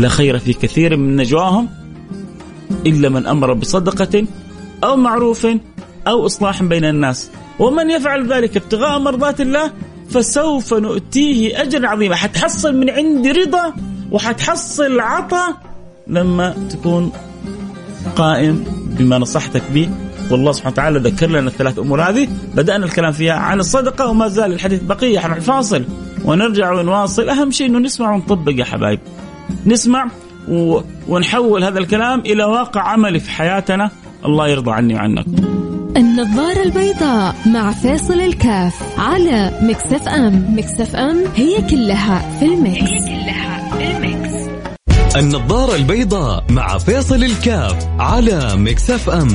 لا 0.00 0.08
خير 0.08 0.38
في 0.38 0.52
كثير 0.52 0.96
من 0.96 1.16
نجواهم 1.16 1.68
إلا 2.86 3.08
من 3.08 3.26
أمر 3.26 3.52
بصدقة 3.52 4.24
أو 4.84 4.96
معروف 4.96 5.46
أو 6.06 6.26
إصلاح 6.26 6.62
بين 6.62 6.84
الناس. 6.84 7.30
ومن 7.58 7.90
يفعل 7.90 8.32
ذلك 8.32 8.56
ابتغاء 8.56 8.98
مرضات 8.98 9.40
الله 9.40 9.72
فسوف 10.10 10.74
نؤتيه 10.74 11.62
أجرا 11.62 11.88
عظيما 11.88 12.14
حتحصل 12.14 12.76
من 12.76 12.90
عند 12.90 13.26
رضا 13.26 13.74
وحتحصل 14.12 15.00
عطاء 15.00 15.56
لما 16.06 16.54
تكون 16.70 17.12
قائم 18.16 18.64
بما 18.98 19.18
نصحتك 19.18 19.62
به. 19.74 19.90
والله 20.30 20.52
سبحانه 20.52 20.72
وتعالى 20.72 20.98
ذكر 20.98 21.26
لنا 21.26 21.48
الثلاث 21.48 21.78
أمور 21.78 22.02
هذه. 22.02 22.28
بدأنا 22.54 22.84
الكلام 22.84 23.12
فيها 23.12 23.34
عن 23.34 23.60
الصدقة 23.60 24.08
وما 24.08 24.28
زال 24.28 24.52
الحديث 24.52 24.82
بقية. 24.82 25.18
حنروح 25.18 25.38
فاصل 25.38 25.84
ونرجع 26.24 26.72
ونواصل. 26.72 27.28
أهم 27.28 27.50
شيء 27.50 27.66
إنه 27.66 27.78
نسمع 27.78 28.14
ونطبق 28.14 28.52
يا 28.56 28.64
حبايب. 28.64 29.00
نسمع 29.66 30.06
و... 30.48 30.80
ونحول 31.08 31.64
هذا 31.64 31.78
الكلام 31.78 32.20
إلى 32.20 32.44
واقع 32.44 32.80
عملي 32.80 33.20
في 33.20 33.30
حياتنا. 33.30 33.90
الله 34.24 34.48
يرضى 34.48 34.70
عني 34.70 34.94
وعنك. 34.94 35.26
النظارة 35.96 36.62
البيضاء 36.62 37.34
مع 37.46 37.72
فيصل 37.72 38.20
الكاف 38.20 38.98
على 38.98 39.58
Mix 39.62 40.08
FM. 40.08 40.54
Mix 40.58 40.96
FM 40.96 41.24
هي 41.36 41.62
كلها 41.70 42.38
في 42.38 42.44
ال 42.44 42.52
Mix. 42.52 42.82
هي 42.82 42.98
كلها 42.98 43.61
النظارة 45.16 45.76
البيضاء 45.76 46.44
مع 46.50 46.78
فيصل 46.78 47.24
الكاف 47.24 47.88
على 47.98 48.56
Mix 48.56 49.10
FM. 49.10 49.28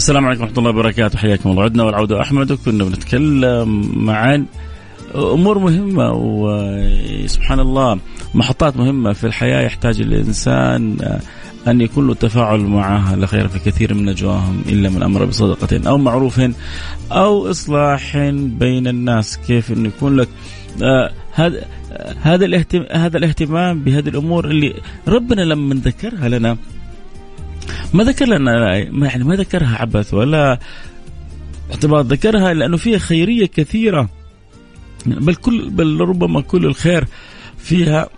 السلام 0.00 0.26
عليكم 0.26 0.42
ورحمة 0.42 0.58
الله 0.58 0.70
وبركاته. 0.70 1.18
حياكم 1.18 1.50
الله. 1.50 1.62
عدنا 1.62 1.82
والعودة 1.84 2.20
أحمد 2.20 2.52
وكنا 2.52 2.84
بنتكلم 2.84 3.92
معا 4.04 4.46
أمور 5.14 5.58
مهمة 5.58 6.12
وسبحان 6.12 7.60
الله 7.60 7.98
محطات 8.34 8.76
مهمة 8.76 9.12
في 9.12 9.26
الحياة 9.26 9.62
يحتاج 9.62 10.00
الإنسان 10.00 10.96
أن 11.68 11.80
يكون 11.80 12.06
له 12.06 12.14
تفاعل 12.14 12.60
معها. 12.60 13.16
لا 13.16 13.26
خير 13.26 13.48
في 13.48 13.58
كثير 13.58 13.94
من 13.94 14.04
نجواهم 14.04 14.62
إلا 14.68 14.88
من 14.90 15.02
أمر 15.02 15.24
بصدقة 15.24 15.88
أو 15.88 15.98
معروف 15.98 16.40
أو 17.12 17.50
إصلاح 17.50 18.16
بين 18.62 18.86
الناس. 18.88 19.38
كيف 19.46 19.72
أن 19.72 19.86
يكون 19.86 20.16
لك 20.16 20.28
آه، 20.82 21.10
هذا 21.32 21.64
هذا 22.22 22.44
الاهتمام 22.44 22.86
هذا 22.90 23.18
الاهتمام 23.18 23.80
بهذه 23.80 24.08
الأمور 24.08 24.44
اللي 24.44 24.74
ربنا 25.08 25.42
لما 25.42 25.74
ذكرها 25.74 26.28
لنا 26.28 26.56
ما 27.94 28.04
ذكر 28.04 28.26
لنا 28.26 28.76
يعني 28.76 29.24
ما 29.24 29.36
ذكرها 29.36 29.76
عبث 29.76 30.14
ولا 30.14 30.58
اعتبار 31.70 32.00
ذكرها 32.00 32.54
لأنه 32.54 32.76
فيها 32.76 32.98
خيرية 32.98 33.46
كثيرة. 33.46 34.08
بل 35.06 35.34
كل 35.34 35.70
بل 35.70 36.00
ربما 36.00 36.40
كل 36.40 36.66
الخير 36.66 37.06
فيها 37.58 38.08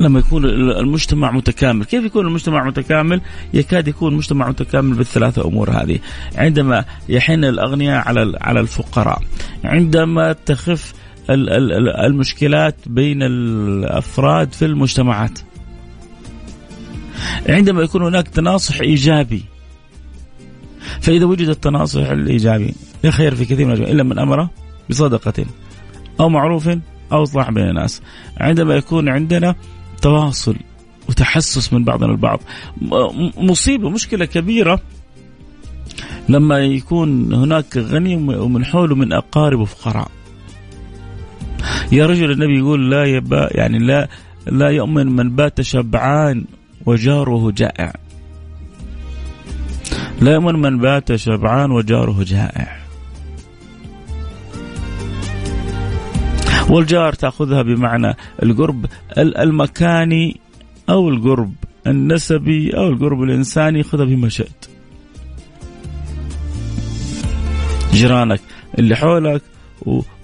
لما 0.00 0.18
يكون 0.18 0.44
المجتمع 0.44 1.30
متكامل. 1.30 1.84
كيف 1.84 2.04
يكون 2.04 2.26
المجتمع 2.26 2.64
متكامل؟ 2.64 3.20
يكاد 3.54 3.88
يكون 3.88 4.12
المجتمع 4.12 4.48
متكامل 4.48 4.94
بالثلاثة 4.94 5.48
أمور 5.48 5.70
هذه. 5.70 5.98
عندما 6.36 6.84
يحن 7.08 7.44
الأغنياء 7.44 8.08
على 8.08 8.38
على 8.40 8.60
الفقراء 8.60 9.22
عندما 9.64 10.32
تخف 10.32 10.94
المشكلات 12.06 12.76
بين 12.86 13.22
الأفراد 13.22 14.52
في 14.52 14.64
المجتمعات. 14.64 15.38
عندما 17.48 17.82
يكون 17.82 18.02
هناك 18.02 18.28
تناصح 18.28 18.80
إيجابي 18.80 19.44
فإذا 21.00 21.24
وجد 21.24 21.48
التناصح 21.48 22.10
الإيجابي 22.10 22.74
لا 23.04 23.10
خير 23.10 23.34
في 23.34 23.44
كثير 23.44 23.66
من 23.66 23.72
إلا 23.72 24.02
من 24.02 24.18
أمر 24.18 24.48
بصدقة 24.90 25.44
أو 26.20 26.28
معروف 26.28 26.68
أو 27.12 27.22
إصلاح 27.22 27.50
بين 27.50 27.68
الناس. 27.68 28.02
عندما 28.36 28.74
يكون 28.74 29.08
عندنا 29.08 29.54
تواصل 30.02 30.56
وتحسس 31.08 31.72
من 31.72 31.84
بعضنا 31.84 32.12
البعض 32.12 32.40
مصيبة 33.38 33.90
مشكلة 33.90 34.24
كبيرة 34.24 34.80
لما 36.28 36.58
يكون 36.58 37.34
هناك 37.34 37.76
غني 37.76 38.16
ومن 38.16 38.64
حوله 38.64 38.94
من 38.94 39.12
أقارب 39.12 39.60
وفقراء. 39.60 40.10
يا 41.92 42.06
رجل 42.06 42.30
النبي 42.30 42.58
يقول 42.58 42.90
لا 42.90 43.04
يبا 43.04 43.48
يعني 43.50 43.78
لا 43.78 44.08
لا 44.46 44.68
يؤمن 44.68 45.06
من 45.06 45.36
بات 45.36 45.60
شبعان 45.60 46.44
وجاره 46.86 47.50
جائع 47.50 47.92
لا 50.20 50.32
يؤمن 50.32 50.60
من 50.60 50.78
بات 50.78 51.14
شبعان 51.16 51.70
وجاره 51.70 52.22
جائع 52.22 52.84
والجار 56.68 57.12
تأخذها 57.12 57.62
بمعنى 57.62 58.16
القرب 58.42 58.86
المكاني 59.18 60.40
أو 60.88 61.08
القرب 61.08 61.52
النسبي 61.86 62.76
أو 62.76 62.88
القرب 62.88 63.22
الإنساني 63.22 63.82
خذها 63.82 64.04
بما 64.04 64.28
شئت. 64.28 64.68
جيرانك 67.92 68.40
اللي 68.78 68.96
حولك 68.96 69.42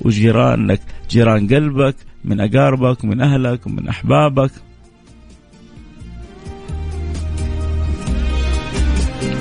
وجيرانك 0.04 0.80
جيران 1.10 1.48
قلبك 1.48 1.96
من 2.24 2.40
أقاربك 2.40 3.04
من 3.04 3.20
أهلك 3.20 3.66
ومن 3.66 3.88
أحبابك. 3.88 4.50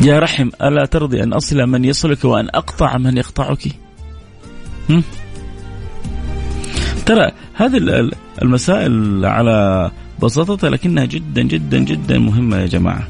يا 0.01 0.19
رحم 0.19 0.49
ألا 0.61 0.85
ترضي 0.85 1.23
أن 1.23 1.33
أصل 1.33 1.57
من 1.57 1.85
يصلك 1.85 2.25
وأن 2.25 2.47
أقطع 2.53 2.97
من 2.97 3.17
يقطعك؟ 3.17 3.67
ترى 7.05 7.31
هذه 7.53 8.09
المسائل 8.41 9.25
على 9.25 9.91
بساطتها 10.23 10.69
لكنها 10.69 11.05
جدا 11.05 11.41
جدا 11.41 11.77
جدا 11.77 12.17
مهمة 12.19 12.57
يا 12.57 12.65
جماعة. 12.65 13.07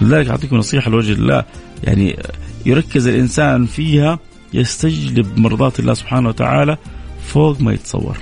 لذلك 0.00 0.28
أعطيكم 0.28 0.56
نصيحة 0.56 0.90
لوجه 0.90 1.12
الله 1.12 1.44
يعني 1.84 2.18
يركز 2.66 3.06
الإنسان 3.06 3.66
فيها 3.66 4.18
يستجلب 4.54 5.38
مرضات 5.38 5.80
الله 5.80 5.94
سبحانه 5.94 6.28
وتعالى 6.28 6.76
فوق 7.26 7.60
ما 7.60 7.72
يتصور. 7.72 8.16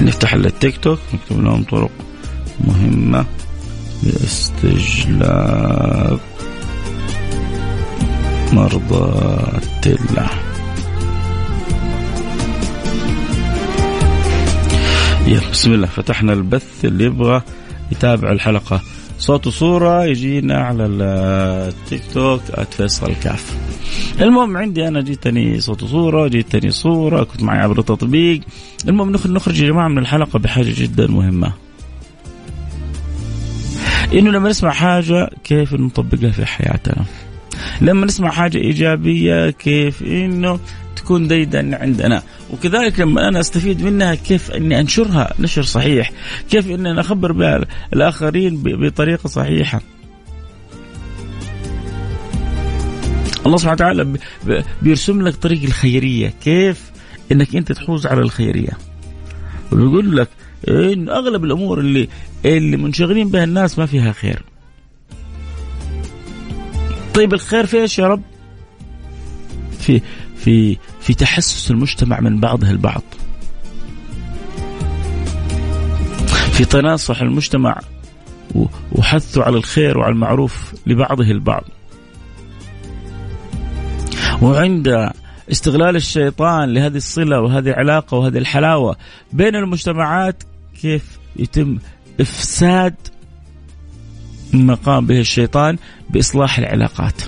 نفتح 0.00 0.34
التيك 0.34 0.76
توك 0.76 0.98
نكتب 1.14 1.44
لهم 1.44 1.62
طرق 1.62 1.90
مهمة 2.64 3.24
لاستجلاب 4.02 5.50
مرضاة 8.52 9.60
الله 9.86 10.30
يلا 15.26 15.50
بسم 15.50 15.72
الله 15.72 15.86
فتحنا 15.86 16.32
البث 16.32 16.84
اللي 16.84 17.04
يبغى 17.04 17.42
يتابع 17.92 18.32
الحلقة. 18.32 18.80
صوت 19.18 19.46
وصورة 19.46 20.04
يجينا 20.04 20.58
على 20.58 20.86
التيك 20.86 22.02
توك 22.14 22.40
@فيصل 22.70 23.14
كاف. 23.14 23.56
المهم 24.20 24.56
عندي 24.56 24.88
أنا 24.88 25.00
جيتني 25.00 25.60
صوت 25.60 25.82
وصورة 25.82 26.28
جيتني 26.28 26.70
صورة 26.70 27.24
كنت 27.24 27.42
معي 27.42 27.58
عبر 27.58 27.78
التطبيق. 27.78 28.40
المهم 28.88 29.12
نخرج 29.12 29.60
يا 29.60 29.68
جماعة 29.68 29.88
من 29.88 29.98
الحلقة 29.98 30.38
بحاجة 30.38 30.74
جدا 30.76 31.06
مهمة. 31.06 31.52
إنه 34.12 34.30
لما 34.30 34.48
نسمع 34.48 34.70
حاجة 34.70 35.30
كيف 35.44 35.74
نطبقها 35.74 36.30
في 36.30 36.46
حياتنا. 36.46 37.04
لما 37.80 38.06
نسمع 38.06 38.30
حاجة 38.30 38.58
إيجابية 38.58 39.50
كيف 39.50 40.02
إنه 40.02 40.58
تكون 40.96 41.28
ديدا 41.28 41.82
عندنا. 41.82 42.22
وكذلك 42.50 43.00
لما 43.00 43.28
أنا 43.28 43.40
أستفيد 43.40 43.82
منها 43.82 44.14
كيف 44.14 44.50
أني 44.50 44.80
أنشرها 44.80 45.34
نشر 45.38 45.62
صحيح. 45.62 46.12
كيف 46.50 46.66
أني 46.66 46.90
أنا 46.90 47.00
أخبر 47.00 47.32
بها 47.32 47.60
الآخرين 47.92 48.62
بطريقة 48.62 49.26
صحيحة. 49.26 49.80
الله 53.46 53.56
سبحانه 53.56 53.74
وتعالى 53.74 54.18
بيرسم 54.82 55.22
لك 55.22 55.34
طريق 55.34 55.62
الخيرية. 55.62 56.34
كيف 56.44 56.90
أنك 57.32 57.56
أنت 57.56 57.72
تحوز 57.72 58.06
على 58.06 58.20
الخيرية. 58.20 58.72
ويقول 59.72 60.16
لك 60.16 60.28
إن 60.68 61.08
أغلب 61.08 61.44
الأمور 61.44 61.80
اللي 61.80 62.08
اللي 62.44 62.76
منشغلين 62.76 63.28
بها 63.28 63.44
الناس 63.44 63.78
ما 63.78 63.86
فيها 63.86 64.12
خير 64.12 64.42
طيب 67.14 67.34
الخير 67.34 67.66
في 67.66 67.80
إيش 67.80 67.98
يا 67.98 68.06
رب؟ 68.08 68.22
في 69.78 70.00
في 70.36 70.76
في 71.00 71.14
تحسس 71.14 71.70
المجتمع 71.70 72.20
من 72.20 72.40
بعضه 72.40 72.70
البعض. 72.70 73.02
في 76.52 76.64
تناصح 76.64 77.20
المجتمع 77.22 77.78
وحثه 78.92 79.42
على 79.42 79.56
الخير 79.56 79.98
وعلى 79.98 80.12
المعروف 80.12 80.74
لبعضه 80.86 81.24
البعض. 81.24 81.64
وعند 84.42 85.10
استغلال 85.50 85.96
الشيطان 85.96 86.74
لهذه 86.74 86.96
الصلة 86.96 87.40
وهذه 87.40 87.68
العلاقة 87.68 88.16
وهذه 88.16 88.38
الحلاوة 88.38 88.96
بين 89.32 89.56
المجتمعات 89.56 90.42
كيف 90.82 91.18
يتم 91.36 91.78
إفساد 92.20 92.94
ما 94.52 94.74
قام 94.74 95.06
به 95.06 95.20
الشيطان 95.20 95.78
بإصلاح 96.10 96.58
العلاقات. 96.58 97.22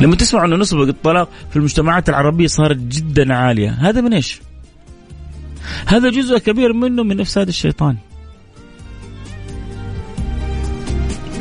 لما 0.00 0.16
تسمع 0.16 0.44
انه 0.44 0.56
نسبة 0.56 0.82
الطلاق 0.82 1.28
في 1.50 1.56
المجتمعات 1.56 2.08
العربية 2.08 2.46
صارت 2.46 2.76
جدا 2.76 3.34
عالية، 3.34 3.70
هذا 3.70 4.00
من 4.00 4.14
إيش؟ 4.14 4.40
هذا 5.86 6.10
جزء 6.10 6.38
كبير 6.38 6.72
منه 6.72 7.02
من 7.02 7.20
إفساد 7.20 7.48
الشيطان. 7.48 7.96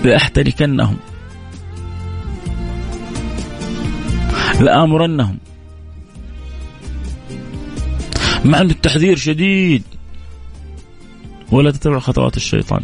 لأحتركنهم 0.03 0.97
لآمرنهم 4.59 5.37
مع 8.45 8.61
أن 8.61 8.69
التحذير 8.69 9.15
شديد. 9.15 9.83
ولا 11.51 11.71
تتبع 11.71 11.99
خطوات 11.99 12.37
الشيطان. 12.37 12.83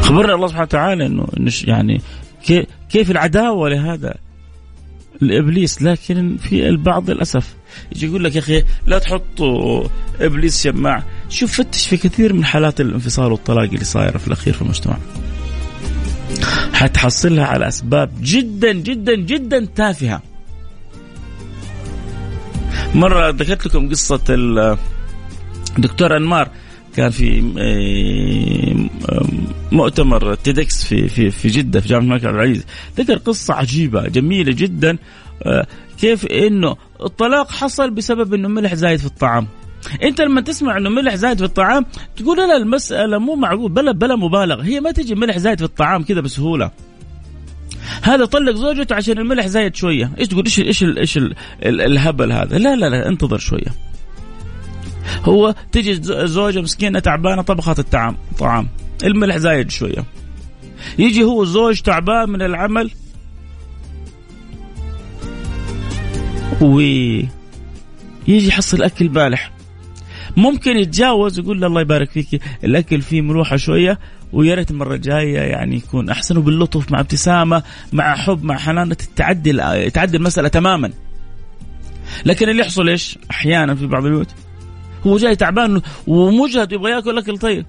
خبرنا 0.00 0.34
الله 0.34 0.46
سبحانه 0.46 0.64
وتعالى 0.64 1.06
انه 1.06 1.26
يعني 1.64 2.00
كيف 2.90 3.10
العداوة 3.10 3.68
لهذا 3.68 4.14
الإبليس؟ 5.22 5.82
لكن 5.82 6.36
في 6.36 6.68
البعض 6.68 7.10
للأسف 7.10 7.54
يجي 7.92 8.06
يقول 8.06 8.24
لك 8.24 8.34
يا 8.34 8.40
أخي 8.40 8.64
لا 8.86 8.98
تحطوا 8.98 9.84
إبليس 10.20 10.62
شماع 10.62 11.02
شوف 11.28 11.52
فتش 11.52 11.86
في 11.86 11.96
كثير 11.96 12.32
من 12.32 12.44
حالات 12.44 12.80
الانفصال 12.80 13.32
والطلاق 13.32 13.64
اللي 13.64 13.84
صايره 13.84 14.18
في 14.18 14.26
الأخير 14.26 14.52
في 14.52 14.62
المجتمع. 14.62 14.96
حتحصلها 16.72 17.44
على 17.46 17.68
أسباب 17.68 18.10
جدا 18.20 18.72
جدا 18.72 19.14
جدا 19.14 19.68
تافهة. 19.74 20.22
مرة 22.94 23.30
ذكرت 23.30 23.66
لكم 23.66 23.88
قصة 23.90 24.20
الدكتور 25.78 26.16
أنمار. 26.16 26.48
كان 26.96 27.10
في 27.10 27.42
آه، 29.08 29.24
مؤتمر 29.72 30.34
تيدكس 30.34 30.84
في 30.84 31.08
في 31.08 31.30
في 31.30 31.48
جدة 31.48 31.80
في 31.80 31.88
جامعة 31.88 32.02
الملك 32.04 32.24
عبد 32.24 32.34
العزيز. 32.34 32.64
ذكر 32.98 33.14
قصة 33.14 33.54
عجيبة 33.54 34.08
جميلة 34.08 34.52
جدا. 34.52 34.98
آه، 35.42 35.66
كيف 36.00 36.26
إنه 36.26 36.76
الطلاق 37.02 37.50
حصل 37.50 37.90
بسبب 37.90 38.34
إنه 38.34 38.48
ملح 38.48 38.74
زايد 38.74 38.98
في 38.98 39.06
الطعام. 39.06 39.48
انت 40.02 40.20
لما 40.20 40.40
تسمع 40.40 40.76
انه 40.76 40.90
ملح 40.90 41.14
زايد 41.14 41.38
في 41.38 41.44
الطعام 41.44 41.86
تقول 42.16 42.38
لا 42.38 42.56
المسألة 42.56 43.18
مو 43.18 43.34
معقول 43.34 43.72
بلا 43.72 43.92
بلا 43.92 44.16
مبالغة. 44.16 44.62
هي 44.62 44.80
ما 44.80 44.90
تجي 44.92 45.14
ملح 45.14 45.38
زايد 45.38 45.58
في 45.58 45.64
الطعام 45.64 46.02
كذا 46.02 46.20
بسهولة. 46.20 46.70
هذا 48.02 48.24
طلق 48.24 48.54
زوجته 48.54 48.94
عشان 48.94 49.18
الملح 49.18 49.46
زايد 49.46 49.76
شوية. 49.76 50.10
إيش 50.18 50.28
تقول؟ 50.28 50.44
إيش 50.44 50.60
إيش 50.60 50.82
إيش 50.82 51.20
الهبل 51.62 52.32
هذا؟ 52.32 52.58
لا 52.58 52.76
لا 52.76 52.86
لا 52.86 53.08
انتظر 53.08 53.38
شوية. 53.38 53.74
هو 55.24 55.54
تجي 55.72 55.98
زوجة 56.26 56.60
مسكينة 56.60 56.98
تعبانة 56.98 57.42
طبخت 57.42 57.78
الطعام 57.78 58.16
طعام. 58.38 58.68
الملح 59.04 59.36
زايد 59.36 59.70
شوية. 59.70 60.04
يجي 60.98 61.24
هو 61.24 61.44
زوج 61.44 61.80
تعبان 61.80 62.30
من 62.30 62.42
العمل. 62.42 62.90
ويجي 66.60 67.28
يحصل 68.28 68.82
أكل 68.82 69.08
بالح. 69.08 69.52
ممكن 70.36 70.76
يتجاوز 70.76 71.38
يقول 71.38 71.60
له 71.60 71.66
الله 71.66 71.80
يبارك 71.80 72.10
فيك 72.10 72.42
الأكل 72.64 73.02
فيه 73.02 73.20
ملوحه 73.20 73.56
شوية 73.56 73.98
ويا 74.32 74.54
ريت 74.54 74.70
المرة 74.70 74.94
الجاية 74.94 75.38
يعني 75.38 75.76
يكون 75.76 76.10
أحسن 76.10 76.36
وباللطف 76.36 76.92
مع 76.92 77.00
ابتسامة 77.00 77.62
مع 77.92 78.14
حب 78.14 78.44
مع 78.44 78.58
حنان 78.58 78.96
تعدي 79.16 79.52
تعدي 79.90 80.16
المسألة 80.16 80.48
تماما 80.48 80.90
لكن 82.26 82.48
اللي 82.48 82.62
يحصل 82.62 82.88
إيش؟ 82.88 83.18
أحيانا 83.30 83.74
في 83.74 83.86
بعض 83.86 84.04
البيوت 84.04 84.28
هو 85.06 85.16
جاي 85.16 85.36
تعبان 85.36 85.82
ومجهد 86.06 86.72
يبغى 86.72 86.90
يأكل 86.90 87.18
أكل 87.18 87.38
طيب 87.38 87.66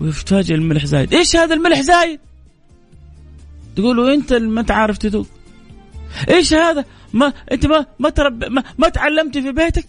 ويتفاجئ 0.00 0.54
الملح 0.54 0.84
زايد، 0.84 1.14
إيش 1.14 1.36
هذا 1.36 1.54
الملح 1.54 1.80
زايد؟ 1.80 2.20
تقولوا 3.76 4.14
أنت 4.14 4.32
اللي 4.32 4.48
ما 4.48 4.60
أنت 4.60 4.70
عارف 4.70 4.98
تذوق. 4.98 5.26
إيش 6.28 6.54
هذا؟ 6.54 6.84
ما 7.12 7.32
أنت 7.52 7.66
ما 7.66 7.86
ما 7.98 8.10
ترب 8.10 8.44
ما, 8.44 8.62
ما 8.78 8.88
تعلمتي 8.88 9.42
في 9.42 9.52
بيتك؟ 9.52 9.84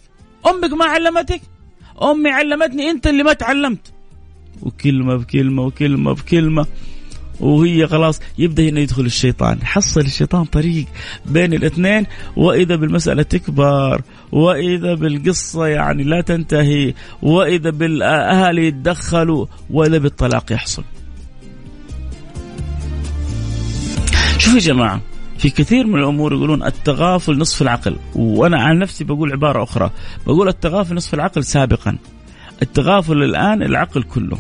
أمك 0.48 0.74
ما 0.74 0.86
علمتك؟ 0.86 1.42
أمي 2.04 2.30
علمتني 2.30 2.90
أنت 2.90 3.08
اللي 3.08 3.24
ما 3.24 3.34
تعلمت. 3.34 3.94
وكلمة 4.62 5.16
بكلمة 5.16 5.64
وكلمة 5.64 6.14
بكلمة. 6.14 6.66
وهي 7.40 7.88
خلاص 7.88 8.20
يبدأ 8.38 8.70
هنا 8.70 8.80
يدخل 8.80 9.06
الشيطان. 9.06 9.66
حصل 9.66 10.02
الشيطان 10.02 10.46
طريق 10.46 10.86
بين 11.26 11.54
الاثنين. 11.54 12.06
وإذا 12.36 12.76
بالمسألة 12.76 13.24
تكبر 13.24 14.02
وإذا 14.32 14.94
بالقصة 14.94 15.68
يعني 15.68 16.04
لا 16.04 16.22
تنتهي 16.22 16.94
وإذا 17.22 17.70
بالأهالي 17.70 18.68
يتدخلوا 18.68 19.46
وإذا 19.70 19.98
بالطلاق 19.98 20.52
يحصل. 20.52 20.84
شوفوا 24.38 24.60
يا 24.60 24.64
جماعة 24.64 25.02
في 25.38 25.50
كثير 25.50 25.88
من 25.88 26.00
الأمور 26.00 26.34
يقولون 26.34 26.64
التغافل 26.64 27.38
نصف 27.38 27.62
العقل 27.62 27.96
وأنا 28.16 28.62
عن 28.62 28.80
نفسي 28.80 29.04
بقول 29.04 29.32
عبارة 29.32 29.64
أخرى 29.64 29.92
بقول 30.28 30.48
التغافل 30.48 30.96
نصف 30.96 31.14
العقل 31.14 31.44
سابقا. 31.44 31.98
التغافل 32.62 33.24
الآن 33.24 33.64
العقل 33.64 34.04
كله. 34.04 34.38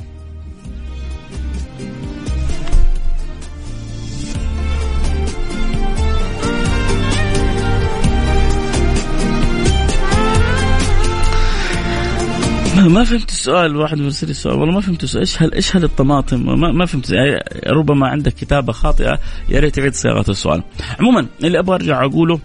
ما 12.86 13.04
فهمت 13.04 13.30
السؤال 13.30 13.76
واحد 13.76 13.98
يرسل 13.98 14.30
السؤال 14.30 14.56
والله 14.56 14.76
ما 14.76 14.82
فهمت 14.82 15.04
السؤال. 15.04 15.22
إيش 15.22 15.42
هل 15.42 15.54
إيش 15.54 15.76
هل 15.76 15.84
الطماطم 15.84 16.60
ما, 16.60 16.72
ما 16.72 16.86
فهمت. 16.86 17.10
يعني 17.10 17.44
ربما 17.68 18.08
عندك 18.08 18.34
كتابة 18.34 18.74
خاطئة 18.74 19.20
يا 19.50 19.60
ريت 19.60 19.76
تعيد 19.76 19.94
صياغة 19.94 20.32
السؤال. 20.32 20.64
عموما 21.00 21.28
اللي 21.44 21.60
أبغى 21.60 21.76
أرجع 21.76 22.06
أقوله 22.06 22.40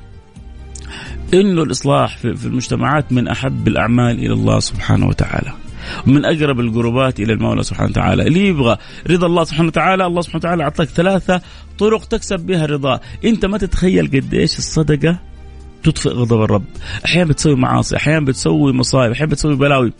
إنه 1.35 1.62
الإصلاح 1.62 2.16
في 2.18 2.47
المجتمعات 2.47 3.12
من 3.12 3.29
أحب 3.29 3.68
الأعمال 3.68 4.18
إلى 4.18 4.33
الله 4.33 4.61
سبحانه 4.61 5.07
وتعالى. 5.07 5.53
من 6.07 6.25
أقرب 6.25 6.61
القربات 6.61 7.21
إلى 7.21 7.33
المولى 7.33 7.62
سبحانه 7.62 7.90
وتعالى، 7.90 8.23
اللي 8.23 8.47
يبغى 8.47 8.77
رضا 9.11 9.27
الله 9.27 9.45
سبحانه 9.45 9.68
وتعالى، 9.68 10.07
الله 10.07 10.21
سبحانه 10.21 10.38
وتعالى 10.38 10.62
اعطاك 10.62 10.88
ثلاثة 10.88 11.40
طرق 11.79 12.05
تكسب 12.05 12.40
بها 12.40 12.66
رضاه، 12.66 13.01
أنت 13.25 13.47
ما 13.47 13.59
تتخيل 13.59 14.07
قد 14.07 14.35
إيش 14.35 14.59
الصدقة 14.59 15.32
تطفئ 15.83 16.11
غضب 16.11 16.42
الرب. 16.42 16.64
أحيانا 17.05 17.29
بتسوي 17.29 17.55
معاصي 17.55 17.97
أحيانا 17.97 18.25
بتسوي 18.25 18.73
مصايب 18.73 19.12
أحيانا 19.12 19.31
بتسوي 19.31 19.57
بلاوي. 19.57 19.92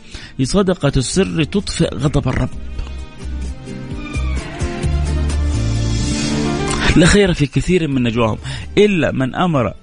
صدقة 0.43 0.93
السر 0.97 1.45
تطفئ 1.45 1.95
غضب 1.95 2.29
الرب. 2.29 2.49
لا 6.97 7.07
خير 7.07 7.33
في 7.35 7.47
كثير 7.47 7.89
من 7.89 8.03
نجواهم 8.03 8.39
إلا 8.79 9.13
من 9.13 9.35
أمر 9.35 9.75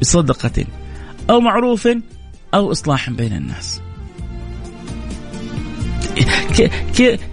بصدقة 0.00 0.64
أو 1.30 1.40
معروف 1.40 1.88
أو 2.54 2.72
إصلاح 2.72 3.10
بين 3.10 3.32
الناس. 3.32 3.80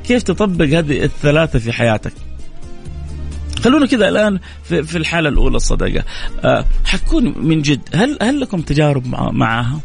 كيف 0.04 0.23
تطبق 0.23 0.65
هذه 0.65 1.04
الثلاثة 1.04 1.60
في 1.60 1.71
حياتك؟ 1.71 2.13
خلونا 3.60 3.86
كذا 3.86 4.10
الآن 4.10 4.39
في, 4.63 4.84
في 4.84 4.98
الحالة 4.98 5.30
الأولى 5.30 5.56
الصدقه 5.58 6.04
أه 6.46 6.65
حتكون 6.86 7.34
من 7.38 7.62
جد 7.62 7.82
هل 7.93 8.17
هل 8.22 8.39
لكم 8.39 8.62
تجارب 8.62 9.08
مع 9.08 9.32
معها؟ 9.32 9.80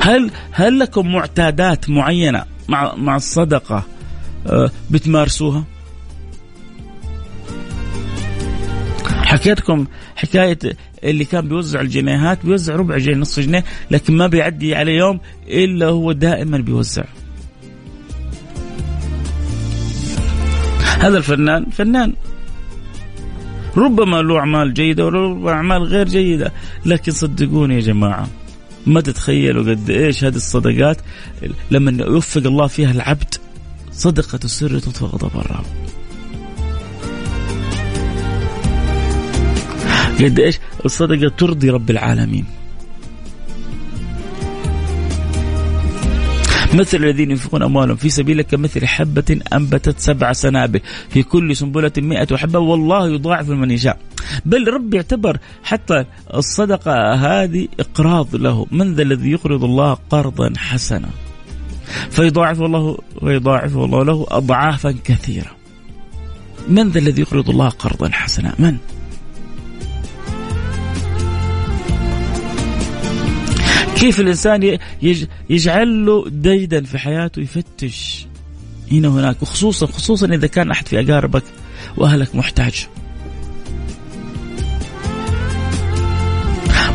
هل 0.00 0.30
هل 0.52 0.78
لكم 0.78 1.12
معتادات 1.12 1.90
معينة 1.90 2.44
مع 2.68 2.94
مع 2.94 3.16
الصدقة 3.16 3.84
أه 4.46 4.70
بتمارسوها؟ 4.90 5.64
حكيتكم 9.30 9.86
حكاية 10.16 10.58
اللي 11.04 11.24
كان 11.24 11.48
بيوزع 11.48 11.80
الجنيهات 11.80 12.46
بيوزع 12.46 12.74
ربع 12.74 12.98
جنيه 12.98 13.16
نصف 13.16 13.40
جنيه 13.40 13.64
لكن 13.90 14.16
ما 14.16 14.26
بيعدي 14.26 14.74
عليه 14.74 14.98
يوم 14.98 15.20
إلا 15.48 15.86
هو 15.86 16.12
دائما 16.12 16.58
بيوزع 16.58 17.04
هذا 21.00 21.18
الفنان 21.18 21.66
فنان. 21.70 22.12
ربما 23.76 24.22
له 24.22 24.38
أعمال 24.38 24.74
جيدة 24.74 25.04
وربما 25.06 25.50
أعمال 25.50 25.82
غير 25.82 26.08
جيدة. 26.08 26.52
لكن 26.86 27.12
صدقوني 27.12 27.74
يا 27.74 27.80
جماعة 27.80 28.28
ما 28.86 29.00
تتخيلوا 29.00 29.62
قد 29.62 29.90
إيش 29.90 30.24
هذه 30.24 30.36
الصدقات 30.36 30.96
لما 31.70 32.04
يوفق 32.04 32.42
الله 32.46 32.66
فيها 32.66 32.90
العبد 32.90 33.34
صدقة 33.92 34.38
السر 34.44 34.78
تطفئ 34.78 35.06
غضب 35.06 35.30
الرب 35.34 35.64
قد 40.20 40.40
إيش؟ 40.40 40.58
الصدقة 40.84 41.28
ترضي 41.28 41.70
رب 41.70 41.90
العالمين. 41.90 42.44
مثل 46.74 46.96
الذين 46.96 47.30
ينفقون 47.30 47.62
أموالهم 47.62 47.96
في 47.96 48.10
سبيلك 48.10 48.46
كمثل 48.46 48.86
حبة 48.86 49.40
أنبتت 49.52 49.98
سبع 49.98 50.32
سنابل 50.32 50.80
في 51.08 51.22
كل 51.22 51.56
سنبلة 51.56 51.92
مئة 51.98 52.36
حبة 52.36 52.58
والله 52.58 53.08
يضاعف 53.08 53.48
من 53.48 53.70
يشاء. 53.70 53.98
بل 54.44 54.68
رب 54.68 54.94
يعتبر 54.94 55.38
حتى 55.64 56.04
الصدقة 56.34 57.14
هذه 57.14 57.68
إقراض 57.80 58.36
له. 58.36 58.66
من 58.70 58.94
ذا 58.94 59.02
الذي 59.02 59.30
يقرض 59.30 59.64
الله 59.64 59.96
قرضا 60.10 60.52
حسنا؟ 60.56 61.08
فيضاعف 62.10 62.62
الله 62.62 62.98
ويضاعف 63.22 63.76
الله 63.76 64.04
له 64.04 64.26
أضعافا 64.30 64.94
كثيرة. 65.04 65.50
من 66.68 66.88
ذا 66.88 66.98
الذي 66.98 67.22
يقرض 67.22 67.50
الله 67.50 67.68
قرضا 67.68 68.08
حسنا؟ 68.08 68.54
من؟ 68.58 68.76
كيف 74.00 74.20
الإنسان 74.20 74.78
يجعل 75.50 76.06
له 76.06 76.24
ديدا 76.28 76.84
في 76.84 76.98
حياته 76.98 77.40
يفتش 77.42 78.26
هنا 78.92 79.08
وهناك 79.08 79.42
وخصوصا 79.42 79.86
خصوصا 79.86 80.26
إذا 80.26 80.46
كان 80.46 80.70
أحد 80.70 80.88
في 80.88 81.00
أقاربك 81.00 81.42
وأهلك 81.96 82.34
محتاج. 82.34 82.86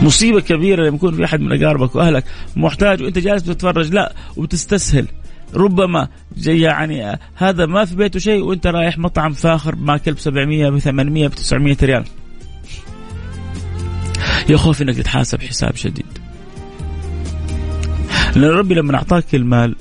مصيبة 0.01 0.41
كبيرة 0.41 0.83
لما 0.83 0.95
يكون 0.95 1.15
في 1.15 1.25
أحد 1.25 1.39
من 1.39 1.63
أقاربك 1.63 1.95
وأهلك 1.95 2.23
محتاج 2.55 3.03
وأنت 3.03 3.19
جالس 3.19 3.43
بتتفرج 3.43 3.93
لا 3.93 4.13
وبتستسهل 4.37 5.07
ربما 5.53 6.07
يعني 6.45 7.19
هذا 7.35 7.65
ما 7.65 7.85
في 7.85 7.95
بيته 7.95 8.19
شيء 8.19 8.43
وأنت 8.43 8.67
رايح 8.67 8.97
مطعم 8.97 9.33
فاخر 9.33 9.75
ماكل 9.75 10.13
ب 10.13 10.19
700 10.19 10.69
ب 10.69 10.79
800 10.79 11.27
ب 11.27 11.31
900 11.31 11.77
ريال. 11.83 12.03
يا 14.49 14.57
خوف 14.57 14.81
إنك 14.81 14.95
تتحاسب 14.95 15.41
حساب 15.41 15.75
شديد. 15.75 16.14
لأن 18.35 18.51
ربي 18.51 18.73
لما 18.73 18.95
أعطاك 18.95 19.35
المال 19.35 19.75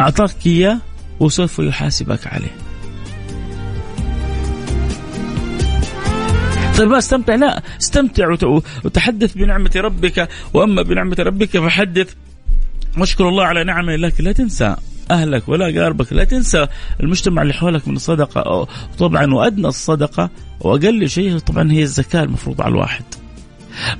أعطاك 0.00 0.46
إياه 0.46 0.78
وسوف 1.20 1.58
يحاسبك 1.58 2.26
عليه. 2.26 2.56
طيب 6.78 6.92
استمتع. 6.92 7.34
لا 7.34 7.62
استمتع 7.80 8.36
وتحدث 8.84 9.34
بنعمة 9.34 9.70
ربك. 9.76 10.28
وأما 10.54 10.82
بنعمة 10.82 11.16
ربك 11.18 11.58
فحدث. 11.58 12.14
واشكر 12.98 13.28
الله 13.28 13.44
على 13.44 13.64
نعمه 13.64 13.96
لكن 13.96 14.24
لا 14.24 14.32
تنسى 14.32 14.76
أهلك 15.10 15.48
ولا 15.48 15.82
قاربك. 15.82 16.12
لا 16.12 16.24
تنسى 16.24 16.66
المجتمع 17.00 17.42
اللي 17.42 17.54
حولك 17.54 17.88
من 17.88 17.96
الصدقة. 17.96 18.68
طبعا 18.98 19.34
وأدنى 19.34 19.68
الصدقة. 19.68 20.30
وأقل 20.60 21.08
شيء 21.08 21.38
طبعا 21.38 21.72
هي 21.72 21.82
الزكاة 21.82 22.22
المفروض 22.22 22.60
على 22.60 22.72
الواحد. 22.72 23.04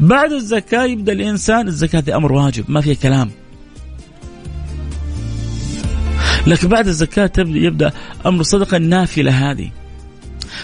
بعد 0.00 0.32
الزكاة 0.32 0.84
يبدأ 0.84 1.12
الإنسان 1.12 1.68
الزكاة 1.68 1.98
هذه 1.98 2.16
أمر 2.16 2.32
واجب 2.32 2.64
ما 2.68 2.80
فيها 2.80 2.94
كلام. 2.94 3.30
لكن 6.46 6.68
بعد 6.68 6.86
الزكاة 6.86 7.32
يبدأ 7.38 7.92
أمر 8.26 8.40
الصدقة 8.40 8.76
النافلة 8.76 9.50
هذه. 9.50 9.70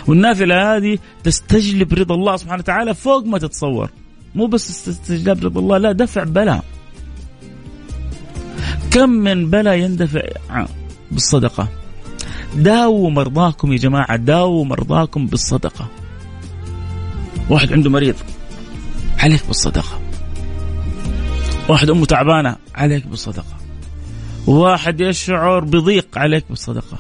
والنافلة 0.07 0.77
هذه 0.77 0.99
تستجلب 1.25 1.95
رضا 1.95 2.15
الله 2.15 2.37
سبحانه 2.37 2.61
وتعالى 2.61 2.95
فوق 2.95 3.25
ما 3.25 3.39
تتصور. 3.39 3.91
مو 4.35 4.47
بس 4.47 4.89
استجلاب 4.89 5.45
رضا 5.45 5.61
الله 5.61 5.79
لا 5.79 5.93
دفع 5.93 6.25
بلاء 6.25 6.65
كم 8.91 9.11
من 9.11 9.51
بلاء 9.51 9.75
يندفع 9.75 10.23
بالصدقة؟ 11.11 11.69
داووا 12.57 13.11
مرضاكم 13.11 13.73
يا 13.73 13.79
جماعة 13.79 14.17
داووا 14.17 14.65
مرضاكم 14.65 15.27
بالصدقة. 15.27 15.89
واحد 17.51 17.73
عنده 17.73 17.91
مريض. 17.91 18.15
عليك 19.19 19.47
بالصدقة. 19.47 20.01
واحد 21.69 21.91
أمه 21.91 22.07
تعبانة. 22.07 22.57
عليك 22.75 23.07
بالصدقة. 23.07 23.57
واحد 24.47 25.01
يشعر 25.01 25.65
بضيق 25.65 26.19
عليك 26.19 26.45
بالصدقة. 26.51 26.99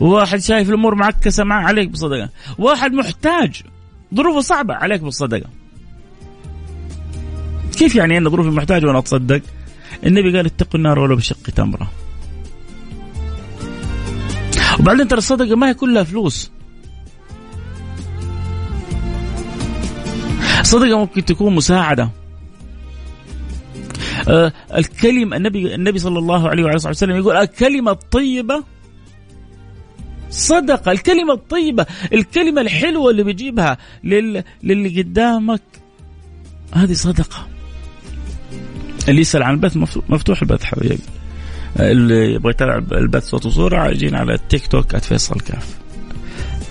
واحد 0.00 0.38
شايف 0.38 0.68
الأمور 0.68 0.94
معكسة 0.94 1.44
معه 1.44 1.62
عليك 1.62 1.88
بالصدقة. 1.88 2.28
واحد 2.58 2.92
محتاج 2.92 3.62
ظروفه 4.14 4.40
صعبة 4.40 4.74
عليك 4.74 5.00
بالصدقة. 5.00 5.50
كيف 7.78 7.94
يعني 7.94 8.18
أن 8.18 8.30
ظروفي 8.30 8.48
محتاج 8.48 8.84
وأنا 8.84 8.98
أتصدق؟ 8.98 9.42
النبي 10.06 10.36
قال 10.36 10.46
اتقوا 10.46 10.74
النار 10.74 10.98
ولو 10.98 11.16
بشق 11.16 11.50
تمرة. 11.56 11.90
وبعدين 14.80 15.08
ترى 15.08 15.18
الصدقة 15.18 15.56
ما 15.56 15.68
هي 15.68 15.74
كلها 15.74 16.02
فلوس. 16.02 16.50
الصدقة 20.66 20.98
ممكن 20.98 21.24
تكون 21.24 21.54
مساعدة. 21.54 22.10
آه 24.28 24.52
الكلمة 24.74 25.36
النبي 25.36 25.74
النبي 25.74 25.98
صلى 25.98 26.18
الله 26.18 26.48
عليه 26.48 26.64
وعلى 26.64 26.76
وسلم 26.76 27.16
يقول 27.16 27.36
الكلمة 27.36 27.90
الطيبة 27.90 28.64
صدقة 30.30 30.92
الكلمة 30.92 31.32
الطيبة 31.32 31.86
الكلمة 32.12 32.60
الحلوة 32.60 33.10
اللي 33.10 33.24
بيجيبها 33.24 33.78
لل... 34.04 34.44
للي 34.62 35.02
قدامك 35.02 35.62
هذه 36.74 36.92
صدقة. 36.92 37.46
اللي 39.08 39.20
يسأل 39.20 39.42
عن 39.42 39.54
البث 39.54 39.76
مفتوح 40.08 40.42
البث 40.42 40.64
حبيبي. 40.64 40.98
اللي 41.80 42.34
يبغى 42.34 42.50
يتابع 42.50 42.98
البث 42.98 43.24
صوت 43.24 43.46
وصورة 43.46 43.88
يجينا 43.88 44.18
على 44.18 44.34
التيك 44.34 44.66
توك 44.66 44.96
@فيصل 44.96 45.40
كاف. 45.40 45.78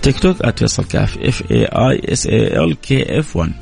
تيك 0.02 0.18
توك 0.18 0.58
@فيصل 0.58 0.84
كاف 0.84 1.18
F 1.18 1.50
A 1.50 1.64
I 1.64 2.12
S 2.12 2.26
A 2.26 2.64
L 2.64 2.80
K 2.80 3.18
F 3.18 3.36
1 3.36 3.52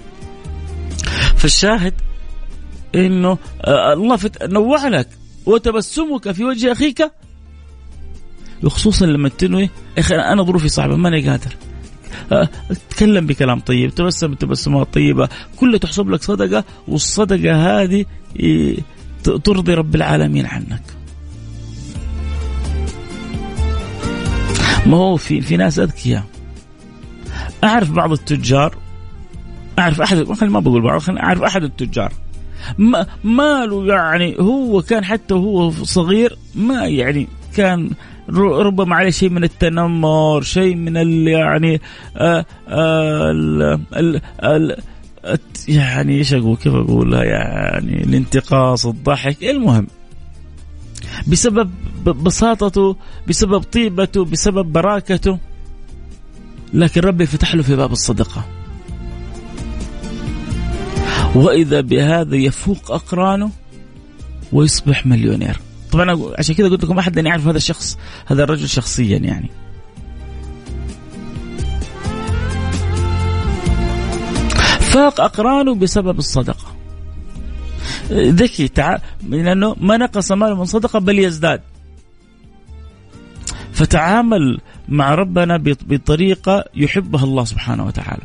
فالشاهد 1.37 1.95
إنه 2.95 3.39
آه، 3.65 3.93
الله 3.93 4.19
نوع 4.43 4.89
لك 4.89 5.09
وتبسمك 5.47 6.33
في 6.33 6.45
وجه 6.45 6.73
أخيك. 6.73 7.11
وخصوصا 8.63 9.07
لما 9.07 9.29
تنوي 9.29 9.71
أخي 9.99 10.15
أنا 10.15 10.43
ظروفي 10.43 10.69
صعبة 10.69 10.97
ماني 10.97 11.29
قادر. 11.29 11.57
آه، 12.33 12.49
تكلم 12.91 13.27
بكلام 13.27 13.61
طيب 13.61 13.95
تبسم 13.95 14.35
تبسمات 14.35 14.95
طيبة 14.95 15.29
كله 15.57 15.79
تحسب 15.79 16.11
لك 16.11 16.23
صدقة 16.23 16.65
والصدقة 16.89 17.83
هذه 17.83 18.05
ترضي 19.45 19.75
رب 19.75 19.95
العالمين 19.95 20.47
عنك. 20.47 20.83
ما 24.87 24.97
هو 24.97 25.17
في 25.17 25.41
في 25.41 25.57
ناس 25.57 25.79
أذكياء. 25.79 26.25
أعرف 27.65 27.91
بعض 27.91 28.13
التجار 28.13 28.84
أعرف 29.79 30.01
أحد 30.01 30.45
ما 30.45 30.61
بقول 30.61 30.83
بعض 30.83 31.03
أعرف 31.11 31.43
أحد 31.43 31.63
التجار. 31.63 32.13
ما 32.79 33.07
ماله 33.25 33.87
يعني 33.87 34.37
هو 34.41 34.83
كان 34.83 35.05
حتى 35.05 35.35
وهو 35.35 35.71
صغير 35.71 36.37
ما 36.55 36.87
يعني 36.87 37.29
كان 37.57 37.91
ربما 38.39 38.97
عليه 38.97 39.11
شيء 39.11 39.31
من 39.31 39.45
التنمر 39.45 40.43
شيء 40.43 40.75
من 40.75 40.97
ال 40.97 41.29
يعني 41.29 41.81
آه 42.17 42.45
آه 42.69 43.31
ال 43.31 43.63
ال 43.97 44.21
ال 44.45 44.77
يعني 45.69 46.19
إيش 46.19 46.35
أقول 46.35 46.57
كيف 46.57 46.75
أقولها؟ 46.75 47.25
يعني 47.25 48.05
الانتقاص 48.05 48.87
الضحك. 48.87 49.45
المهم 49.45 49.87
بسبب 51.27 51.71
بساطته 52.05 52.97
بسبب 53.29 53.63
طيبته 53.63 54.25
بسبب 54.25 54.73
براكته 54.73 55.39
لكن 56.75 57.01
ربي 57.01 57.27
فتح 57.27 57.55
له 57.55 57.63
في 57.63 57.77
باب 57.77 57.93
الصدقة. 57.93 58.45
وإذا 61.35 61.81
بهذا 61.81 62.37
يفوق 62.37 62.91
أقرانه 62.93 63.51
ويصبح 64.53 65.07
مليونير. 65.07 65.61
طبعا 65.93 66.33
عشان 66.39 66.55
كذا 66.55 66.69
قلت 66.69 66.85
لكم 66.85 66.99
أحد 66.99 67.17
يعرف 67.17 67.47
هذا 67.47 67.57
الشخص 67.57 67.99
هذا 68.27 68.45
الرجل 68.45 68.69
شخصيا 68.69 69.19
يعني. 69.19 69.51
فاق 74.81 75.21
أقرانه 75.21 75.75
بسبب 75.75 76.19
الصدقة. 76.19 76.75
ذكي 78.13 78.69
تع... 78.69 78.99
لأنه 79.29 79.77
ما 79.81 79.97
نقص 79.97 80.33
ماله 80.33 80.55
من 80.55 80.65
صدقة 80.65 80.99
بل 80.99 81.19
يزداد. 81.19 81.61
فتعامل 83.73 84.61
مع 84.89 85.15
ربنا 85.15 85.57
بطريقة 85.65 86.65
يحبها 86.75 87.25
الله 87.25 87.45
سبحانه 87.45 87.87
وتعالى. 87.87 88.23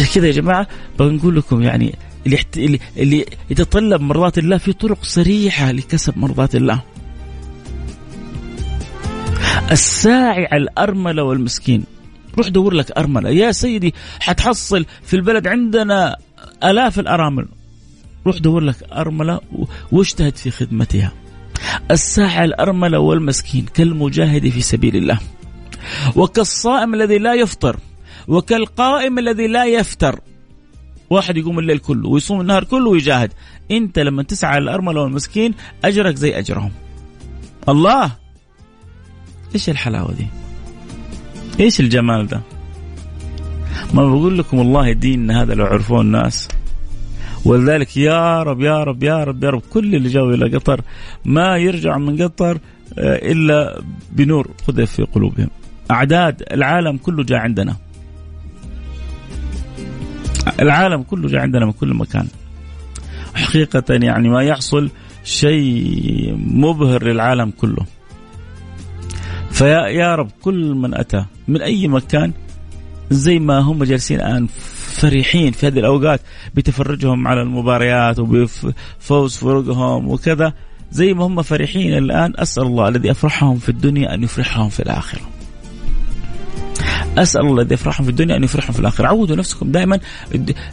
عشان 0.00 0.14
كذا 0.14 0.26
يا 0.26 0.32
جماعة 0.32 0.66
بنقول 0.98 1.36
لكم 1.36 1.62
يعني 1.62 1.94
اللي 2.56 2.78
اللي 2.96 3.26
يتطلب 3.50 4.00
مرضات 4.00 4.38
الله 4.38 4.58
في 4.58 4.72
طرق 4.72 5.04
سريعه 5.04 5.72
لكسب 5.72 6.18
مرضات 6.18 6.54
الله. 6.54 6.82
الساعي 9.70 10.46
على 10.52 10.62
الأرملة 10.62 11.22
والمسكين 11.22 11.84
روح 12.38 12.48
دور 12.48 12.74
لك 12.74 12.90
أرملة 12.90 13.30
يا 13.30 13.52
سيدي 13.52 13.94
حتحصل 14.20 14.86
في 15.02 15.16
البلد 15.16 15.46
عندنا 15.46 16.16
آلاف 16.64 16.98
الأرامل 16.98 17.48
روح 18.26 18.38
دور 18.38 18.60
لك 18.60 18.82
أرملة 18.92 19.40
واجتهد 19.92 20.36
في 20.36 20.50
خدمتها. 20.50 21.12
الساعي 21.90 22.44
الأرملة 22.44 22.98
والمسكين 22.98 23.66
كالمجاهد 23.74 24.48
في 24.48 24.60
سبيل 24.60 24.96
الله. 24.96 25.18
وكالصائم 26.16 26.94
الذي 26.94 27.18
لا 27.18 27.34
يفطر 27.34 27.76
وكالقائم 28.28 29.18
الذي 29.18 29.46
لا 29.46 29.64
يفتر. 29.64 30.20
واحد 31.10 31.36
يقوم 31.36 31.58
الليل 31.58 31.78
كله 31.78 32.08
ويصوم 32.08 32.40
النهار 32.40 32.64
كله 32.64 32.90
ويجاهد. 32.90 33.32
انت 33.70 33.98
لما 33.98 34.22
تسعى 34.22 34.58
الأرملة 34.58 35.00
والمسكين 35.00 35.54
أجرك 35.84 36.14
زي 36.14 36.38
أجرهم. 36.38 36.70
الله! 37.68 38.12
إيش 39.54 39.70
الحلاوة 39.70 40.12
دي؟ 40.12 40.26
إيش 41.60 41.80
الجمال 41.80 42.26
ده؟ 42.26 42.40
ما 43.94 44.08
بقول 44.08 44.38
لكم 44.38 44.58
والله 44.58 44.92
ديننا 44.92 45.42
هذا 45.42 45.54
لو 45.54 45.64
عرفوه 45.64 46.00
الناس. 46.00 46.48
ولذلك 47.44 47.96
يا 47.96 48.42
رب 48.42 48.60
يا 48.60 48.84
رب 48.84 49.02
يا 49.02 49.24
رب 49.24 49.44
يا 49.44 49.50
رب 49.50 49.62
كل 49.72 49.94
اللي 49.94 50.08
جاوا 50.08 50.34
إلى 50.34 50.56
قطر 50.56 50.80
ما 51.24 51.56
يرجع 51.56 51.98
من 51.98 52.22
قطر 52.22 52.58
آه، 52.98 53.32
إلا 53.32 53.82
بنور 54.12 54.50
قذف 54.68 54.92
في 54.92 55.02
قلوبهم. 55.02 55.48
أعداد 55.90 56.42
العالم 56.52 56.96
كله 56.96 57.24
جاء 57.24 57.38
عندنا. 57.38 57.76
العالم 60.60 61.02
كله 61.02 61.28
جاء 61.28 61.40
عندنا 61.40 61.66
من 61.66 61.72
كل 61.72 61.94
مكان. 61.94 62.26
حقيقة 63.34 63.84
يعني 63.88 64.28
ما 64.28 64.42
يحصل 64.42 64.90
شيء 65.24 66.34
مبهر 66.36 67.04
للعالم 67.04 67.50
كله. 67.50 67.86
فيا 69.50 69.86
يا 69.86 70.14
رب 70.14 70.30
كل 70.42 70.74
من 70.74 70.94
أتى 70.94 71.24
من 71.48 71.62
أي 71.62 71.88
مكان 71.88 72.32
زي 73.10 73.38
ما 73.38 73.58
هم 73.58 73.84
جالسين 73.84 74.20
الآن 74.20 74.46
فرحين 75.00 75.52
في 75.52 75.66
هذه 75.66 75.78
الأوقات 75.78 76.20
بتفرجهم 76.54 77.28
على 77.28 77.42
المباريات 77.42 78.18
وبفوز 78.18 79.36
فرقهم 79.36 80.08
وكذا. 80.08 80.52
زي 80.90 81.14
ما 81.14 81.26
هم 81.26 81.42
فرحين 81.42 81.98
الآن 81.98 82.32
أسأل 82.36 82.62
الله 82.62 82.88
الذي 82.88 83.10
أفرحهم 83.10 83.56
في 83.56 83.68
الدنيا 83.68 84.14
أن 84.14 84.22
يفرحهم 84.22 84.68
في 84.68 84.80
الآخرة. 84.80 85.20
أسأل 87.22 87.40
الله 87.40 87.62
الذي 87.62 87.74
يفرحهم 87.74 88.04
في 88.04 88.10
الدنيا 88.10 88.36
أن 88.36 88.44
يفرحهم 88.44 88.72
في 88.72 88.80
الآخرة. 88.80 89.06
عودوا 89.06 89.36
نفسكم 89.36 89.72
دائما. 89.72 90.00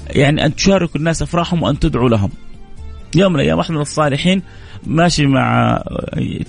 يعني 0.10 0.45
أن 0.45 0.55
تشاركوا 0.55 0.99
الناس 0.99 1.21
أفراحهم 1.21 1.63
وأن 1.63 1.79
تدعوا 1.79 2.10
لهم. 2.10 2.29
يوم 3.15 3.34
من 3.34 3.39
الأيام 3.39 3.58
واحد 3.58 3.71
من 3.71 3.81
الصالحين 3.81 4.41
ماشي 4.86 5.25
مع 5.25 5.79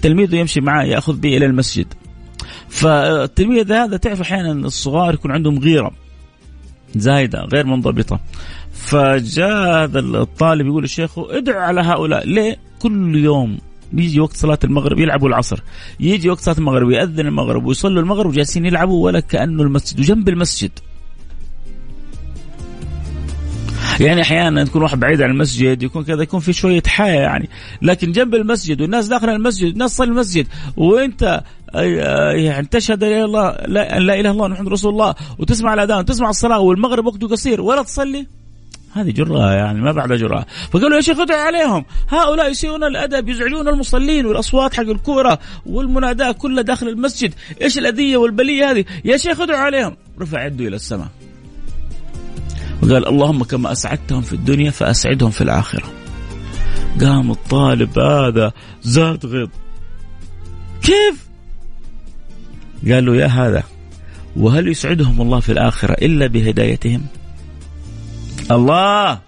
تلميذه 0.03 0.37
يمشي 0.37 0.61
معاه 0.61 0.85
يأخذ 0.85 1.17
به 1.17 1.37
إلى 1.37 1.47
المسجد. 1.47 1.87
فالتلميذ 2.69 3.73
هذا 3.73 3.97
تعرف 3.97 4.21
أحيانا 4.21 4.53
الصغار 4.53 5.15
يكون 5.15 5.31
عندهم 5.31 5.59
غيرة 5.59 5.91
زايدة 6.97 7.41
غير 7.41 7.67
منضبطة. 7.67 8.21
فجاء 8.73 9.85
هذا 9.85 9.99
الطالب 9.99 10.67
يقول 10.67 10.83
للشيخ 10.83 11.19
ادعوا 11.19 11.63
على 11.63 11.81
هؤلاء. 11.81 12.27
ليه؟ 12.27 12.57
كل 12.79 13.17
يوم 13.17 13.59
يجي 13.92 14.20
وقت 14.20 14.37
صلاة 14.37 14.59
المغرب 14.64 14.99
يلعبوا 14.99 15.29
العصر. 15.29 15.62
يجي 16.01 16.31
وقت 16.31 16.40
صلاة 16.40 16.59
المغرب 16.59 16.90
يأذن 16.90 17.27
المغرب 17.27 17.66
ويصلوا 17.66 18.03
المغرب 18.03 18.31
وجالسين 18.31 18.66
يلعبوا 18.66 19.05
ولا 19.05 19.20
كأنه 19.20 19.62
المسجد 19.62 20.01
وجنب 20.01 20.29
المسجد. 20.29 20.70
يعني 24.01 24.22
أحيانا 24.22 24.64
تكون 24.64 24.83
واحد 24.83 25.01
بعيد 25.01 25.22
عن 25.22 25.31
المسجد 25.31 25.83
يكون 25.83 26.05
كذا 26.05 26.22
يكون 26.22 26.40
في 26.40 26.53
شوية 26.53 26.83
حياة 26.87 27.20
يعني. 27.20 27.49
لكن 27.83 28.12
جنب 28.12 28.35
المسجد 28.35 28.81
والناس 28.81 29.07
داخل 29.07 29.29
المسجد 29.29 29.68
والناس 29.68 29.94
تصلي 29.94 30.09
المسجد. 30.09 30.46
وأنت 30.77 31.42
يعني 32.35 32.66
تشهد 32.66 33.05
لا 33.05 33.09
إله 33.09 33.18
إلا 33.18 33.25
الله 33.25 33.51
لا 33.66 33.99
إله 33.99 34.20
إلا 34.20 34.31
الله 34.31 34.49
محمد 34.49 34.68
رسول 34.68 34.92
الله 34.92 35.14
وتسمع 35.38 35.75
الأذان 35.75 35.99
وتسمع 35.99 36.31
الصلاة 36.31 36.61
والمغرب 36.61 37.07
وقته 37.07 37.29
قصير 37.29 37.61
ولا 37.61 37.83
تصلي. 37.83 38.27
هذه 38.97 39.11
جرأة 39.11 39.53
يعني 39.53 39.81
ما 39.81 39.93
بعد 39.93 40.13
جرأة 40.13 40.47
فقالوا 40.71 40.97
يا 40.97 41.01
شيخ 41.01 41.21
ادعي 41.21 41.41
عليهم. 41.41 41.85
هؤلاء 42.09 42.51
يسيئون 42.51 42.85
الأدب 42.85 43.29
يزعجون 43.29 43.69
المصلين 43.69 44.27
والأصوات 44.27 44.75
حق 44.75 44.83
الكورة 44.83 45.39
والمناداة 45.67 46.33
كلها 46.33 46.63
داخل 46.63 46.89
المسجد. 46.89 47.35
إيش 47.63 47.79
الأذية 47.79 48.17
والبلية 48.17 48.71
هذه؟ 48.71 48.85
يا 49.05 49.17
شيخ 49.17 49.41
ادعوا 49.41 49.61
عليهم. 49.61 49.97
رفع 50.21 50.47
يده 50.47 50.69
إلى 50.69 50.77
السماء. 50.77 51.09
وقال 52.83 53.09
اللهم 53.09 53.45
كما 53.45 53.73
أسعدتهم 53.73 54.23
في 54.23 54.33
الدنيا 54.33 54.71
فأسعدهم 54.71 55.31
في 55.31 55.41
الآخرة. 55.41 55.85
قام 57.01 57.31
الطالب 57.31 57.99
هذا 57.99 58.53
زاد 58.83 59.27
غيظ. 59.27 59.49
كيف؟ 60.83 61.27
قال 62.93 63.07
له 63.07 63.17
يا 63.17 63.27
هذا 63.27 63.63
وهل 64.37 64.69
يسعدهم 64.69 65.21
الله 65.21 65.41
في 65.41 65.53
الآخرة 65.53 65.93
إلا 65.93 66.27
بهدايتهم؟ 66.27 67.07
الله. 68.51 69.21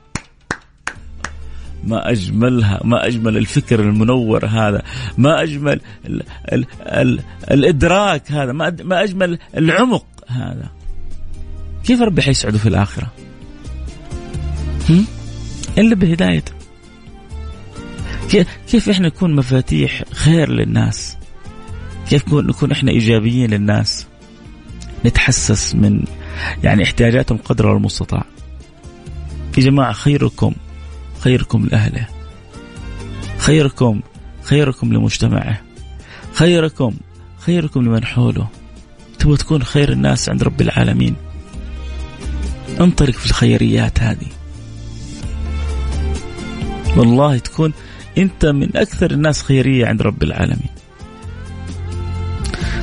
ما 1.84 2.10
أجملها 2.10 2.80
ما 2.84 3.06
أجمل 3.06 3.36
الفكر 3.36 3.80
المنور 3.80 4.46
هذا. 4.46 4.82
ما 5.18 5.42
أجمل 5.42 5.80
ال 6.06 6.22
ال 6.52 6.66
ال 6.80 7.20
الإدراك 7.50 8.32
هذا. 8.32 8.52
ما 8.52 8.76
ما 8.82 9.02
أجمل 9.02 9.38
العمق 9.56 10.06
هذا. 10.28 10.68
كيف 11.84 12.02
ربي 12.02 12.22
حيسعده 12.22 12.58
في 12.58 12.68
الآخرة؟ 12.68 13.06
إلا 15.78 15.94
بهدايته 15.94 16.52
كيف 18.68 18.88
إحنا 18.88 19.06
نكون 19.06 19.36
مفاتيح 19.36 20.02
خير 20.12 20.52
للناس؟ 20.52 21.16
كيف 22.10 22.34
نكون 22.34 22.72
إحنا 22.72 22.90
إيجابيين 22.90 23.50
للناس؟ 23.50 24.06
نتحسس 25.06 25.74
من 25.74 26.04
يعني 26.64 26.82
احتياجاتهم 26.82 27.38
قدر 27.38 27.76
المستطاع. 27.76 28.24
يا 29.58 29.62
جماعة 29.62 29.92
خيركم 29.92 30.52
خيركم 31.20 31.66
لأهله 31.66 32.06
خيركم 33.38 34.00
خيركم 34.42 34.92
لمجتمعه 34.92 35.60
خيركم 36.32 36.94
خيركم 37.38 37.82
لمن 37.82 38.04
حوله. 38.04 38.48
تبغى 39.18 39.36
تكون 39.36 39.62
خير 39.62 39.92
الناس 39.92 40.28
عند 40.28 40.42
رب 40.42 40.60
العالمين. 40.60 41.14
انطلق 42.80 43.10
في 43.10 43.26
الخيريات 43.26 44.00
هذه. 44.00 44.26
والله 46.96 47.38
تكون 47.38 47.72
انت 48.18 48.46
من 48.46 48.76
أكثر 48.76 49.10
الناس 49.10 49.42
خيرية 49.42 49.86
عند 49.86 50.02
رب 50.02 50.22
العالمين. 50.22 50.70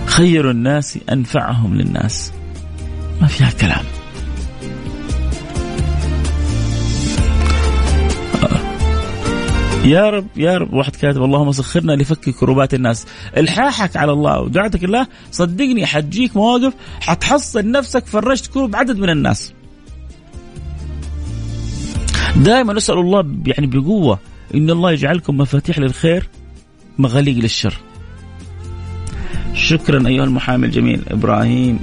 خير 0.06 0.52
الناس 0.52 1.00
أنفعهم 1.12 1.76
للناس. 1.76 2.32
ما 3.22 3.28
فيها 3.28 3.50
كلام. 3.50 3.95
يا 9.86 10.10
رب 10.10 10.28
يا 10.36 10.58
رب. 10.58 10.74
واحد 10.74 10.96
كاتب 10.96 11.24
اللهم 11.24 11.52
سخرنا 11.52 11.92
لفك 11.92 12.30
كروبات 12.30 12.74
الناس. 12.74 13.06
الحاحك 13.38 13.98
على 13.98 14.12
الله 14.12 14.40
ودعتك 14.40 14.84
الله 14.84 15.08
صدقني 15.32 15.86
حتجيك 15.86 16.36
مواقف 16.36 16.74
حتحصل 17.02 17.72
نفسك 17.72 18.06
فرجت 18.06 18.48
كروب 18.48 18.76
عدد 18.76 18.98
من 18.98 19.10
الناس. 19.10 19.54
دائما 22.36 22.74
نسال 22.74 23.00
الله 23.00 23.36
يعني 23.46 23.68
بقوة 23.68 24.20
إن 24.56 24.70
الله 24.70 24.92
يجعلكم 24.92 25.38
مفاتيح 25.38 25.80
للخير 25.80 26.30
مغاليق 26.98 27.38
للشر. 27.38 27.78
شكرا 29.54 30.08
أيها 30.08 30.24
المحامي 30.24 30.66
الجميل 30.66 31.02
إبراهيم 31.08 31.80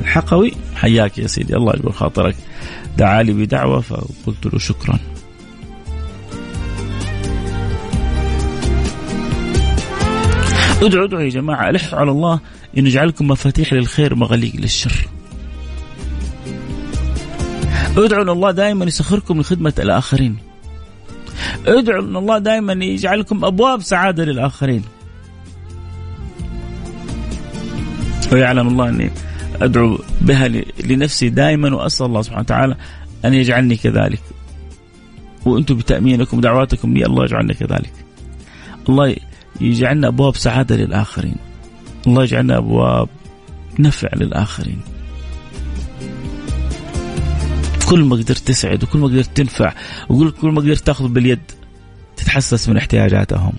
الحقوي. 0.00 0.52
حياك 0.74 1.18
يا 1.18 1.26
سيدي 1.26 1.56
الله 1.56 1.72
يجبر 1.74 1.92
خاطرك. 1.92 2.36
دعا 2.98 3.22
لي 3.22 3.32
بدعوة 3.32 3.80
فقلت 3.80 4.46
له 4.52 4.58
شكرا. 4.58 4.98
ادعوا 10.82 11.04
ادعوا 11.04 11.22
يا 11.22 11.28
جماعة 11.28 11.70
ألحوا 11.70 11.98
على 11.98 12.10
الله 12.10 12.40
أن 12.78 12.86
يجعلكم 12.86 13.28
مفاتيح 13.28 13.72
للخير 13.72 14.14
مغاليق 14.14 14.56
للشر. 14.56 15.08
ادعوا 17.96 18.22
ان 18.22 18.28
الله 18.28 18.50
دائما 18.50 18.84
يسخركم 18.84 19.40
لخدمة 19.40 19.72
الآخرين. 19.78 20.36
ادعوا 21.66 22.02
ان 22.02 22.16
الله 22.16 22.38
دائما 22.38 22.84
يجعلكم 22.84 23.44
أبواب 23.44 23.82
سعادة 23.82 24.24
للآخرين. 24.24 24.82
ويعلم 28.32 28.68
الله 28.68 28.88
أني 28.88 29.10
أدعو 29.62 29.98
بها 30.20 30.48
لنفسي 30.84 31.28
دائما 31.28 31.74
وأسأل 31.74 32.06
الله 32.06 32.22
سبحانه 32.22 32.42
وتعالى 32.42 32.76
أن 33.24 33.34
يجعلني 33.34 33.76
كذلك. 33.76 34.20
وأنتم 35.44 35.74
بتأمينكم 35.74 36.40
دعواتكم 36.40 36.94
لي 36.94 37.06
الله 37.06 37.24
يجعلني 37.24 37.54
كذلك. 37.54 37.92
الله 38.88 39.16
يجعلنا 39.60 40.08
أبواب 40.08 40.36
سعادة 40.36 40.76
للآخرين. 40.76 41.36
الله 42.06 42.22
يجعلنا 42.22 42.56
أبواب 42.56 43.08
نفع 43.78 44.08
للآخرين. 44.16 44.80
كل 47.88 48.04
ما 48.04 48.16
قدرت 48.16 48.38
تسعد 48.38 48.82
وكل 48.84 48.98
ما 48.98 49.06
قدرت 49.06 49.36
تنفع 49.36 49.72
وكل 50.08 50.48
ما 50.48 50.60
قدرت 50.60 50.86
تأخذ 50.86 51.08
باليد 51.08 51.40
تتحسس 52.16 52.68
من 52.68 52.76
احتياجاتهم. 52.76 53.52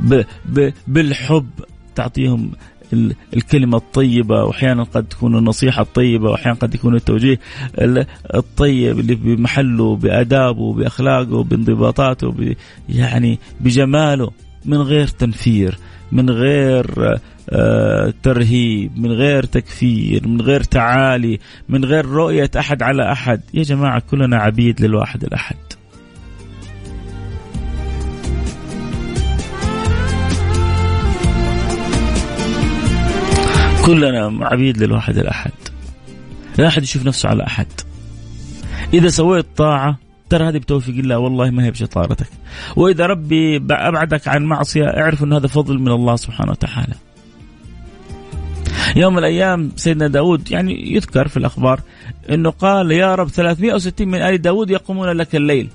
ب 0.00 0.22
ب 0.44 0.72
بالحب 0.86 1.48
تعطيهم 1.94 2.52
الكلمة 3.34 3.76
الطيبة 3.76 4.44
وأحيانا 4.44 4.82
قد 4.82 5.04
تكون 5.04 5.38
النصيحة 5.38 5.82
الطيبة 5.82 6.30
وأحيانا 6.30 6.58
قد 6.58 6.74
يكون 6.74 6.94
التوجيه 6.94 7.38
الطيب 8.34 8.98
اللي 8.98 9.14
بمحله 9.14 9.96
بآدابه 9.96 10.72
بأخلاقه 10.72 11.42
بانضباطاته 11.42 12.54
يعني 12.88 13.38
بجماله. 13.60 14.30
من 14.64 14.76
غير 14.76 15.06
تنفير 15.06 15.78
من 16.12 16.30
غير 16.30 17.18
آه، 17.50 18.14
ترهيب 18.22 18.98
من 18.98 19.12
غير 19.12 19.44
تكفير 19.44 20.28
من 20.28 20.40
غير 20.40 20.62
تعالي 20.62 21.40
من 21.68 21.84
غير 21.84 22.06
رؤية 22.06 22.50
أحد 22.58 22.82
على 22.82 23.12
أحد. 23.12 23.40
يا 23.54 23.62
جماعة 23.62 24.02
كلنا 24.10 24.36
عبيد 24.36 24.80
للواحد 24.80 25.24
الأحد. 25.24 25.56
كلنا 33.86 34.46
عبيد 34.46 34.82
للواحد 34.82 35.18
الأحد. 35.18 35.52
لا 36.58 36.68
أحد 36.68 36.82
يشوف 36.82 37.06
نفسه 37.06 37.28
على 37.28 37.46
أحد. 37.46 37.66
إذا 38.94 39.08
سويت 39.08 39.46
طاعة 39.56 39.98
ترى 40.34 40.48
هذه 40.48 40.58
بتوفيق 40.58 40.94
الله 40.94 41.18
والله 41.18 41.50
ما 41.50 41.64
هي 41.64 41.70
بشطارتك 41.70 42.26
وإذا 42.76 43.06
ربي 43.06 43.56
أبعدك 43.70 44.28
عن 44.28 44.44
معصية 44.44 44.84
اعرف 44.84 45.24
أن 45.24 45.32
هذا 45.32 45.46
فضل 45.46 45.78
من 45.78 45.88
الله 45.88 46.16
سبحانه 46.16 46.50
وتعالى. 46.50 46.94
يوم 48.96 49.12
من 49.12 49.18
الأيام 49.18 49.70
سيدنا 49.76 50.08
داود 50.08 50.50
يعني 50.50 50.94
يذكر 50.94 51.28
في 51.28 51.36
الأخبار 51.36 51.80
أنه 52.30 52.50
قال 52.50 52.92
يا 52.92 53.14
رب 53.14 53.28
360 53.28 54.08
من 54.08 54.22
آل 54.22 54.42
داود 54.42 54.70
يقومون 54.70 55.08
لك 55.08 55.36
الليل. 55.36 55.68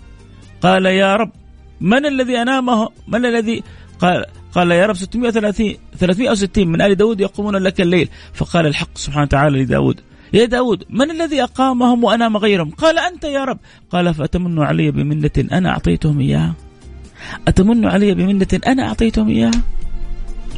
قال 0.61 0.85
يا 0.85 1.15
رب 1.15 1.31
من 1.81 2.05
الذي 2.05 2.37
أنامه؟ 2.37 2.89
من 3.07 3.25
الذي 3.25 3.63
قال 3.99 4.25
قال 4.53 4.71
يا 4.71 4.85
رب 4.85 4.95
630 4.95 5.73
360 5.97 6.67
من 6.67 6.81
آل 6.81 6.95
داود 6.95 7.21
يقومون 7.21 7.55
لك 7.55 7.81
الليل. 7.81 8.09
فقال 8.33 8.65
الحق 8.65 8.97
سبحانه 8.97 9.23
وتعالى 9.23 9.63
لداود 9.63 9.99
يا 10.33 10.45
داود 10.45 10.83
من 10.89 11.11
الذي 11.11 11.43
أقامهم 11.43 12.03
وأنام 12.03 12.37
غيرهم؟ 12.37 12.69
قال 12.69 12.99
أنت 12.99 13.23
يا 13.23 13.45
رب. 13.45 13.59
قال 13.91 14.13
فأتمن 14.13 14.59
علي 14.59 14.91
بمنة 14.91 15.47
أنا 15.51 15.69
أعطيتهم 15.69 16.19
إياها. 16.19 16.53
أتمن 17.47 17.85
علي 17.85 18.13
بمنة 18.13 18.59
أنا 18.67 18.87
أعطيتهم 18.87 19.29
إياها. 19.29 19.51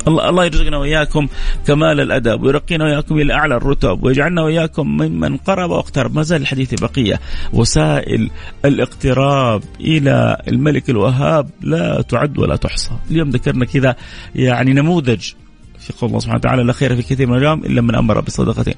الله 0.07 0.29
الله 0.29 0.45
يرزقنا 0.45 0.77
وإياكم 0.77 1.27
كمال 1.67 1.99
الأدب 1.99 2.43
ويرقينا 2.43 2.85
وإياكم 2.85 3.17
إلى 3.17 3.33
أعلى 3.33 3.55
الرتب 3.55 4.03
ويجعلنا 4.03 4.41
وإياكم 4.41 4.87
ممن 4.87 5.37
قرب 5.37 5.69
واقترب. 5.69 6.15
ما 6.15 6.21
زال 6.21 6.41
الحديث 6.41 6.73
بقية. 6.73 7.19
وسائل 7.53 8.29
الاقتراب 8.65 9.63
إلى 9.79 10.37
الملك 10.47 10.89
الوهاب 10.89 11.49
لا 11.61 12.01
تعد 12.01 12.37
ولا 12.37 12.55
تحصى. 12.55 12.91
اليوم 13.11 13.29
ذكرنا 13.29 13.65
كذا 13.65 13.95
يعني 14.35 14.73
نموذج 14.73 15.31
في 15.81 15.93
قول 15.93 16.09
الله 16.09 16.19
سبحانه 16.19 16.39
وتعالى 16.39 16.63
لا 16.63 16.73
خير 16.73 16.95
في 16.95 17.01
كثير 17.01 17.27
من 17.27 17.37
الأيام 17.37 17.59
إلا 17.65 17.81
من 17.81 17.95
أمر 17.95 18.19
بصدقة 18.21 18.73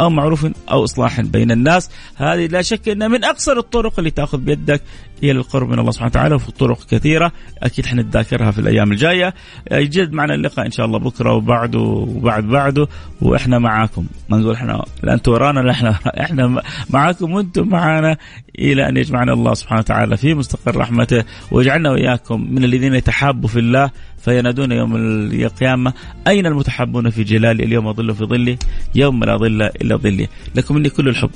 أو 0.00 0.10
معروف 0.10 0.46
أو 0.70 0.84
إصلاح 0.84 1.20
بين 1.20 1.50
الناس. 1.50 1.90
هذه 2.16 2.46
لا 2.46 2.62
شك 2.62 2.88
إنها 2.88 3.08
من 3.08 3.24
أقصر 3.24 3.58
الطرق 3.58 3.98
اللي 3.98 4.10
تأخذ 4.10 4.38
بيدك 4.38 4.82
إلى 5.22 5.32
القرب 5.32 5.68
من 5.68 5.78
الله 5.78 5.90
سبحانه 5.90 6.10
وتعالى 6.10 6.34
وفي 6.34 6.52
طرق 6.52 6.86
كثيرة. 6.90 7.32
أكيد 7.62 7.86
حنتذاكرها 7.86 8.50
في 8.50 8.58
الأيام 8.58 8.92
الجاية. 8.92 9.34
يجد 9.72 10.12
معنا 10.12 10.34
اللقاء 10.34 10.66
إن 10.66 10.70
شاء 10.70 10.86
الله 10.86 10.98
بكرة 10.98 11.32
وبعده 11.32 11.78
وبعد 11.78 12.44
بعده. 12.44 12.88
وإحنا 13.22 13.58
معاكم. 13.58 14.06
ما 14.28 14.38
نقول 14.38 14.54
إحنا 14.54 14.84
لا 15.02 15.14
أنتم 15.14 15.32
ورانا 15.32 15.70
إحنا 15.70 15.90
إحنا 16.20 16.62
معاكم 16.90 17.32
وأنتم 17.32 17.68
معنا 17.68 18.16
إلى 18.58 18.88
أن 18.88 18.96
يجمعنا 18.96 19.32
الله 19.32 19.54
سبحانه 19.54 19.80
وتعالى 19.80 20.16
في 20.16 20.34
مستقر 20.34 20.76
رحمته. 20.76 21.24
ويجعلنا 21.50 21.90
وإياكم 21.90 22.54
من 22.54 22.64
الذين 22.64 22.94
يتحابوا 22.94 23.48
في 23.48 23.58
الله 23.58 23.90
فينادون 24.18 24.72
يوم 24.72 24.96
القيامة. 24.96 25.92
أين 26.26 26.46
المتحبون 26.46 27.10
في 27.10 27.24
جلالي 27.24 27.64
اليوم 27.64 27.86
أظل 27.86 28.14
في 28.14 28.24
ظلي؟ 28.24 28.58
يوم 28.94 29.24
لا 29.24 29.36
ظل 29.36 29.62
إلا 29.62 29.96
ظلي. 29.96 30.28
لكم 30.54 30.74
مني 30.74 30.90
كل 30.90 31.08
الحب. 31.08 31.30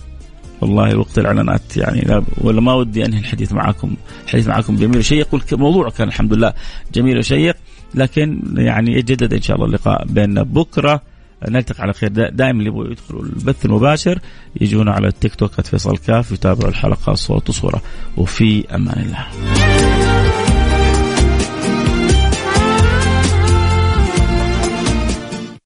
والله 0.62 0.98
وقت 0.98 1.18
الإعلانات 1.18 1.76
يعني 1.76 2.00
لا 2.00 2.22
ولا 2.38 2.60
ما 2.60 2.74
ودي 2.74 3.06
أنهي 3.06 3.18
الحديث 3.18 3.52
معكم 3.52 3.94
الحديث 4.24 4.48
معكم 4.48 4.76
جميل 4.76 4.98
وشيق. 4.98 5.28
والموضوع 5.34 5.90
كان 5.90 6.08
الحمد 6.08 6.34
لله 6.34 6.52
جميل 6.94 7.18
وشيق 7.18 7.56
لكن 7.94 8.40
يعني 8.56 8.98
يتجدد 8.98 9.34
إن 9.34 9.42
شاء 9.42 9.56
الله 9.56 9.66
اللقاء 9.66 10.06
بيننا 10.06 10.42
بكرة. 10.42 11.02
نلتقي 11.48 11.82
على 11.82 11.92
خير. 11.92 12.08
دائما 12.10 12.58
اللي 12.58 12.66
يبغوا 12.66 12.86
يدخلوا 12.86 13.22
البث 13.22 13.64
المباشر 13.64 14.18
يجونا 14.60 14.92
على 14.92 15.08
التيك 15.08 15.34
توك 15.34 15.60
فيصل 15.60 15.96
كاف 15.96 16.32
يتابعوا 16.32 16.70
الحلقة 16.70 17.14
صوت 17.14 17.48
وصورة. 17.48 17.82
وفي 18.16 18.74
أمان 18.74 18.98
الله. 18.98 20.11